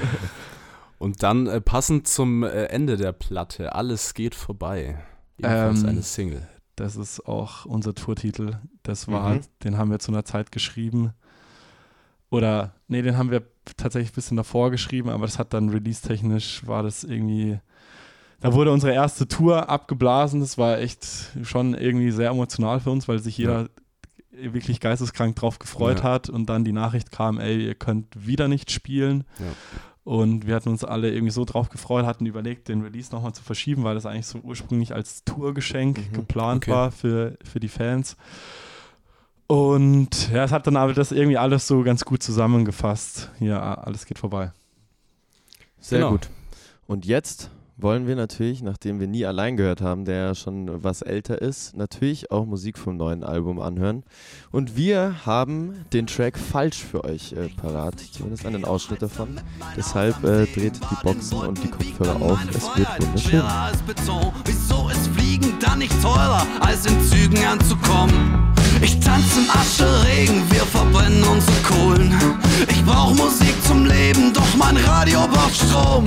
[1.00, 4.98] Und dann äh, passend zum äh, Ende der Platte, Alles geht vorbei.
[5.38, 6.48] Ebenfalls Ähm, eine Single.
[6.76, 8.58] Das ist auch unser Tourtitel.
[8.82, 9.42] Das war, Mhm.
[9.64, 11.12] den haben wir zu einer Zeit geschrieben.
[12.34, 13.44] Oder, nee, den haben wir
[13.78, 17.60] tatsächlich ein bisschen davor geschrieben, aber das hat dann release-technisch, war das irgendwie,
[18.42, 20.40] da wurde unsere erste Tour abgeblasen.
[20.40, 21.06] Das war echt
[21.44, 23.70] schon irgendwie sehr emotional für uns, weil sich jeder
[24.32, 26.04] wirklich geisteskrank drauf gefreut Ja.
[26.06, 29.26] hat und dann die Nachricht kam, ey, ihr könnt wieder nicht spielen.
[29.38, 29.46] Ja.
[30.04, 33.44] Und wir hatten uns alle irgendwie so drauf gefreut, hatten überlegt, den Release nochmal zu
[33.44, 36.72] verschieben, weil das eigentlich so ursprünglich als Tourgeschenk Mhm, geplant okay.
[36.72, 38.18] war für, für die Fans.
[39.48, 43.30] Und ja, es hat dann aber das irgendwie alles so ganz gut zusammengefasst.
[43.40, 44.52] Ja, alles geht vorbei.
[45.80, 46.12] Sehr Genau.
[46.12, 46.30] gut.
[46.88, 51.02] Und jetzt wollen wir natürlich, nachdem wir nie allein gehört haben, der ja schon was
[51.02, 54.04] älter ist, natürlich auch Musik vom neuen Album anhören.
[54.52, 59.42] Und wir haben den Track falsch für euch äh, parat, zumindest einen Ausschnitt davon.
[59.76, 62.40] Deshalb äh, dreht die Boxen und die Kopfhörer auf.
[62.50, 63.44] Es wird wunderschön.
[64.46, 68.54] Wieso ist Fliegen dann nicht teurer, als in Zügen anzukommen?
[68.82, 72.14] Ich tanze im Ascheregen, wir verbrennen unsere Kohlen.
[72.68, 76.06] Ich brauch Musik zum Leben, doch mein Radio braucht Strom.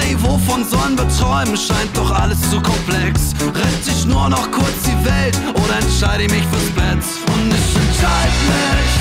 [0.00, 1.56] Ey, wovon sollen wir träumen?
[1.56, 3.34] Scheint doch alles zu komplex.
[3.40, 7.04] Rette ich nur noch kurz die Welt oder entscheide ich mich fürs Bett?
[7.32, 8.92] Und ich entscheid mich,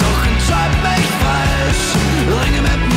[0.00, 1.84] doch entscheid mich falsch.
[2.28, 2.93] Ringe mit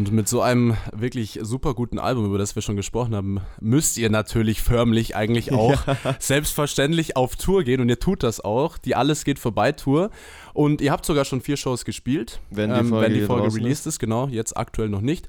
[0.00, 3.98] Und mit so einem wirklich super guten Album, über das wir schon gesprochen haben, müsst
[3.98, 6.16] ihr natürlich förmlich eigentlich auch ja.
[6.18, 8.78] selbstverständlich auf Tour gehen und ihr tut das auch.
[8.78, 10.08] Die Alles geht vorbei Tour.
[10.54, 13.54] Und ihr habt sogar schon vier Shows gespielt, wenn die Folge, ähm, wenn die Folge
[13.54, 13.96] released ist.
[13.96, 15.28] ist, genau, jetzt aktuell noch nicht.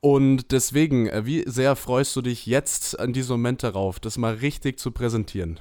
[0.00, 4.32] Und deswegen, äh, wie sehr freust du dich jetzt an diesem Moment darauf, das mal
[4.32, 5.60] richtig zu präsentieren?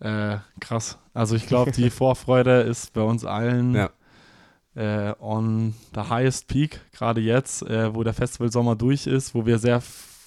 [0.00, 0.98] Äh, krass.
[1.14, 3.88] Also ich glaube, die Vorfreude ist bei uns allen ja.
[4.78, 9.58] Äh, on the highest peak, gerade jetzt, äh, wo der Festivalsommer durch ist, wo wir
[9.58, 9.82] sehr,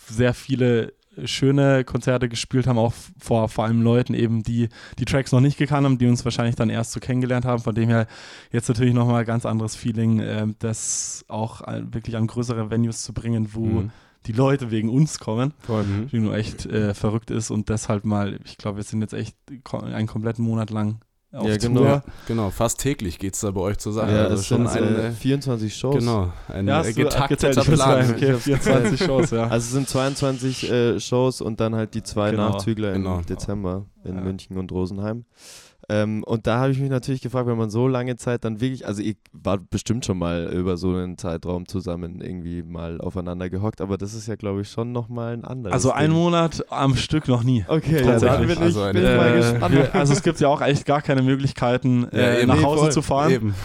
[0.07, 0.93] sehr viele
[1.25, 5.57] schöne Konzerte gespielt haben, auch vor, vor allem Leuten eben, die die Tracks noch nicht
[5.57, 7.61] gekannt haben, die uns wahrscheinlich dann erst so kennengelernt haben.
[7.61, 8.07] Von dem her
[8.51, 13.53] jetzt natürlich nochmal ganz anderes Feeling, äh, das auch wirklich an größere Venues zu bringen,
[13.53, 13.91] wo mhm.
[14.25, 16.07] die Leute wegen uns kommen, mhm.
[16.11, 19.35] die nur echt äh, verrückt ist und deshalb mal, ich glaube, wir sind jetzt echt
[19.71, 20.99] einen kompletten Monat lang
[21.33, 21.83] auf ja, genau.
[21.83, 24.11] Ja, genau, fast täglich geht es da bei euch zur Sache.
[24.11, 25.95] Ja, also schon sind, eine, 24 Shows.
[25.99, 28.09] Genau, ein ja, äh, getakteter Plan.
[28.15, 29.43] Okay, 24 Shows, ja.
[29.43, 32.49] Also es sind 22 äh, Shows und dann halt die zwei genau.
[32.49, 33.21] Nachzügler im genau.
[33.21, 34.21] Dezember in ja.
[34.21, 35.25] München und Rosenheim.
[35.91, 38.87] Ähm, und da habe ich mich natürlich gefragt, wenn man so lange Zeit dann wirklich,
[38.87, 43.81] also ich war bestimmt schon mal über so einen Zeitraum zusammen irgendwie mal aufeinander gehockt,
[43.81, 45.73] aber das ist ja, glaube ich, schon nochmal ein anderes.
[45.73, 47.65] Also ein Monat am Stück noch nie.
[47.67, 49.93] Okay, ja, dann bin ich, also, bin ich mal gespannt.
[49.93, 52.91] Also es gibt ja auch echt gar keine Möglichkeiten, äh, nach Hause voll.
[52.93, 53.31] zu fahren.
[53.31, 53.55] Eben.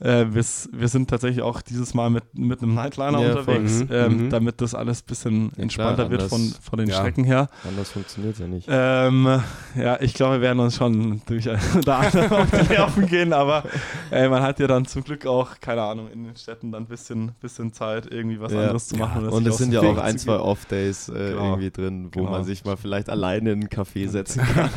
[0.00, 3.88] Äh, wir, wir, sind tatsächlich auch dieses Mal mit, mit einem Nightliner ja, unterwegs, mhm,
[3.90, 4.30] ähm, mhm.
[4.30, 7.48] damit das alles ein bisschen ja, entspannter klar, wird von, von den ja, Strecken her.
[7.66, 8.66] Anders funktioniert es ja nicht.
[8.68, 9.40] Ähm,
[9.76, 13.62] ja, ich glaube, wir werden uns schon durch anderem auf die Nerven gehen, aber
[14.10, 16.86] ey, man hat ja dann zum Glück auch, keine Ahnung, in den Städten dann ein
[16.86, 19.28] bisschen, bisschen Zeit, irgendwie was anderes zu machen.
[19.28, 21.44] Und es sind ja auch ein, zwei Off-Days äh, genau.
[21.44, 22.30] irgendwie drin, wo genau.
[22.30, 24.70] man sich mal vielleicht alleine in einen Café setzen kann.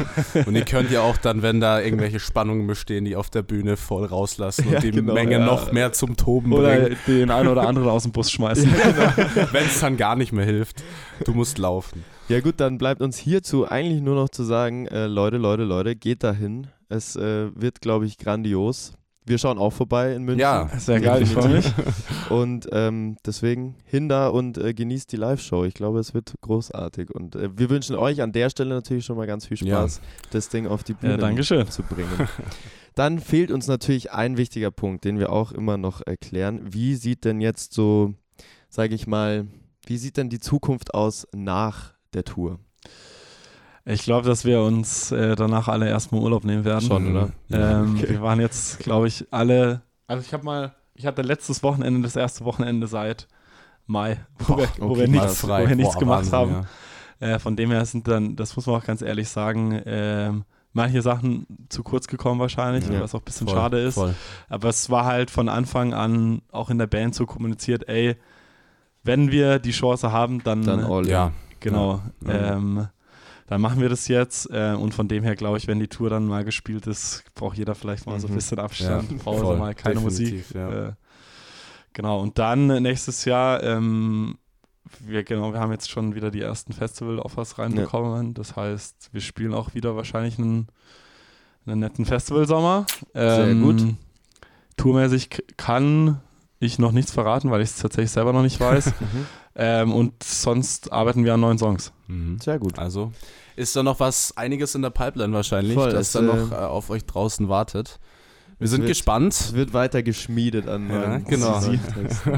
[0.46, 3.78] und ihr könnt ja auch dann, wenn da irgendwelche Spannungen bestehen, die auf der Bühne
[3.78, 5.07] voll rauslassen und die genau.
[5.14, 5.46] Menge ja.
[5.46, 6.98] noch mehr zum Toben oder bringen.
[7.08, 8.70] den einen oder anderen aus dem Bus schmeißen.
[8.72, 9.52] genau.
[9.52, 10.84] Wenn es dann gar nicht mehr hilft.
[11.26, 12.04] Du musst laufen.
[12.30, 15.96] Ja gut, dann bleibt uns hierzu eigentlich nur noch zu sagen, äh, Leute, Leute, Leute,
[15.96, 16.68] geht dahin.
[16.90, 18.94] Es äh, wird, glaube ich, grandios.
[19.26, 20.40] Wir schauen auch vorbei in München.
[20.40, 21.66] Ja, sehr geil, ich freue mich.
[22.30, 25.66] Und ähm, deswegen hin da und äh, genießt die Live-Show.
[25.66, 27.12] Ich glaube, es wird großartig.
[27.12, 30.28] Und äh, wir wünschen euch an der Stelle natürlich schon mal ganz viel Spaß, ja.
[30.32, 32.08] das Ding auf die Bühne ja, zu bringen.
[32.98, 36.62] Dann fehlt uns natürlich ein wichtiger Punkt, den wir auch immer noch erklären.
[36.64, 38.16] Wie sieht denn jetzt so,
[38.70, 39.46] sage ich mal,
[39.86, 42.58] wie sieht denn die Zukunft aus nach der Tour?
[43.86, 46.88] Ich glaube, dass wir uns äh, danach alle erstmal Urlaub nehmen werden.
[46.88, 47.30] Schon, oder?
[47.52, 48.10] Ähm, okay.
[48.10, 49.84] Wir waren jetzt, glaube ich, alle.
[50.08, 53.28] Also ich habe mal, ich hatte letztes Wochenende das erste Wochenende seit
[53.86, 56.68] Mai, wo, Boah, wir, wo okay, wir, nichts, wo wir nichts Boah, gemacht Wahnsinn, haben.
[57.20, 57.28] Ja.
[57.36, 61.02] Äh, von dem her sind dann, das muss man auch ganz ehrlich sagen, ähm, manche
[61.02, 63.96] Sachen zu kurz gekommen wahrscheinlich, ja, was auch ein bisschen voll, schade ist.
[63.96, 64.14] Voll.
[64.50, 68.16] Aber es war halt von Anfang an auch in der Band so kommuniziert, ey,
[69.04, 72.02] wenn wir die Chance haben, dann, dann all ja, genau.
[72.26, 72.56] Ja.
[72.56, 72.88] Ähm,
[73.48, 76.10] dann machen wir das jetzt äh, und von dem her glaube ich, wenn die Tour
[76.10, 78.20] dann mal gespielt ist, braucht jeder vielleicht mal mhm.
[78.20, 78.36] so ein mhm.
[78.36, 80.44] bisschen Abstand, ja, Pause, voll, mal keine Musik.
[80.54, 80.90] Ja.
[80.90, 80.94] Äh,
[81.94, 84.38] genau, und dann nächstes Jahr ähm,
[85.00, 88.28] wir, genau, wir haben jetzt schon wieder die ersten Festival-Offers reinbekommen.
[88.28, 88.34] Ja.
[88.34, 90.68] Das heißt, wir spielen auch wieder wahrscheinlich einen,
[91.66, 92.86] einen netten Festivalsommer.
[93.14, 93.84] Sehr ähm, gut.
[94.78, 96.22] Tourmäßig kann
[96.60, 98.94] ich noch nichts verraten, weil ich es tatsächlich selber noch nicht weiß.
[99.00, 99.26] Mhm.
[99.56, 101.92] ähm, und sonst arbeiten wir an neuen Songs.
[102.08, 102.40] Mhm.
[102.40, 102.78] Sehr gut.
[102.78, 103.12] Also
[103.56, 106.62] ist da noch was, einiges in der Pipeline wahrscheinlich, Voll, das, das dann noch äh,
[106.62, 108.00] äh, auf euch draußen wartet.
[108.60, 109.34] Wir sind wird, gespannt.
[109.34, 111.62] Es wird weiter geschmiedet an ja, genau.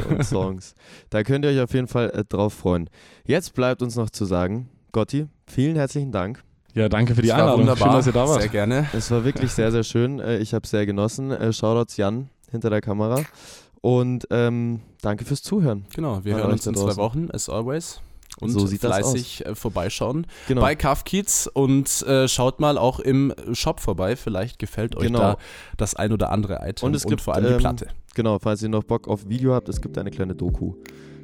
[0.09, 0.75] und Songs.
[1.09, 2.89] Da könnt ihr euch auf jeden Fall äh, drauf freuen.
[3.25, 6.43] Jetzt bleibt uns noch zu sagen, Gotti, vielen herzlichen Dank.
[6.73, 7.77] Ja, danke für die das Einladung.
[7.77, 8.41] Schön, dass ihr da wart.
[8.41, 8.87] Sehr gerne.
[8.93, 10.19] Es war wirklich sehr, sehr schön.
[10.19, 11.31] Äh, ich habe es sehr genossen.
[11.31, 13.23] Äh, Shoutouts Jan hinter der Kamera.
[13.81, 15.85] Und ähm, danke fürs Zuhören.
[15.95, 18.01] Genau, wir hören uns in zwei Wochen, as always
[18.41, 20.61] und so sieht fleißig äh, vorbeischauen genau.
[20.61, 24.15] bei Kafkiez und äh, schaut mal auch im Shop vorbei.
[24.15, 25.19] Vielleicht gefällt euch genau.
[25.19, 25.37] da
[25.77, 27.87] das ein oder andere Item und, es und gibt, vor allem ähm, die Platte.
[28.15, 30.73] Genau, falls ihr noch Bock auf Video habt, es gibt eine kleine Doku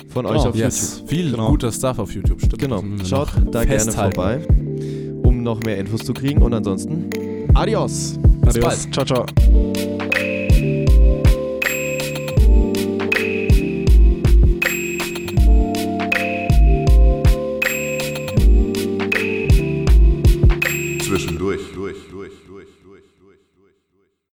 [0.09, 0.39] von genau.
[0.39, 0.97] euch auf yes.
[0.97, 1.09] YouTube.
[1.09, 1.49] Viel genau.
[1.49, 2.59] guter Stuff auf YouTube, stimmt.
[2.59, 4.13] Genau, schaut da festhalten.
[4.13, 7.09] gerne vorbei, um noch mehr Infos zu kriegen und ansonsten
[7.53, 8.16] adios.
[8.45, 8.88] Adios.
[8.91, 10.04] Ciao, ciao.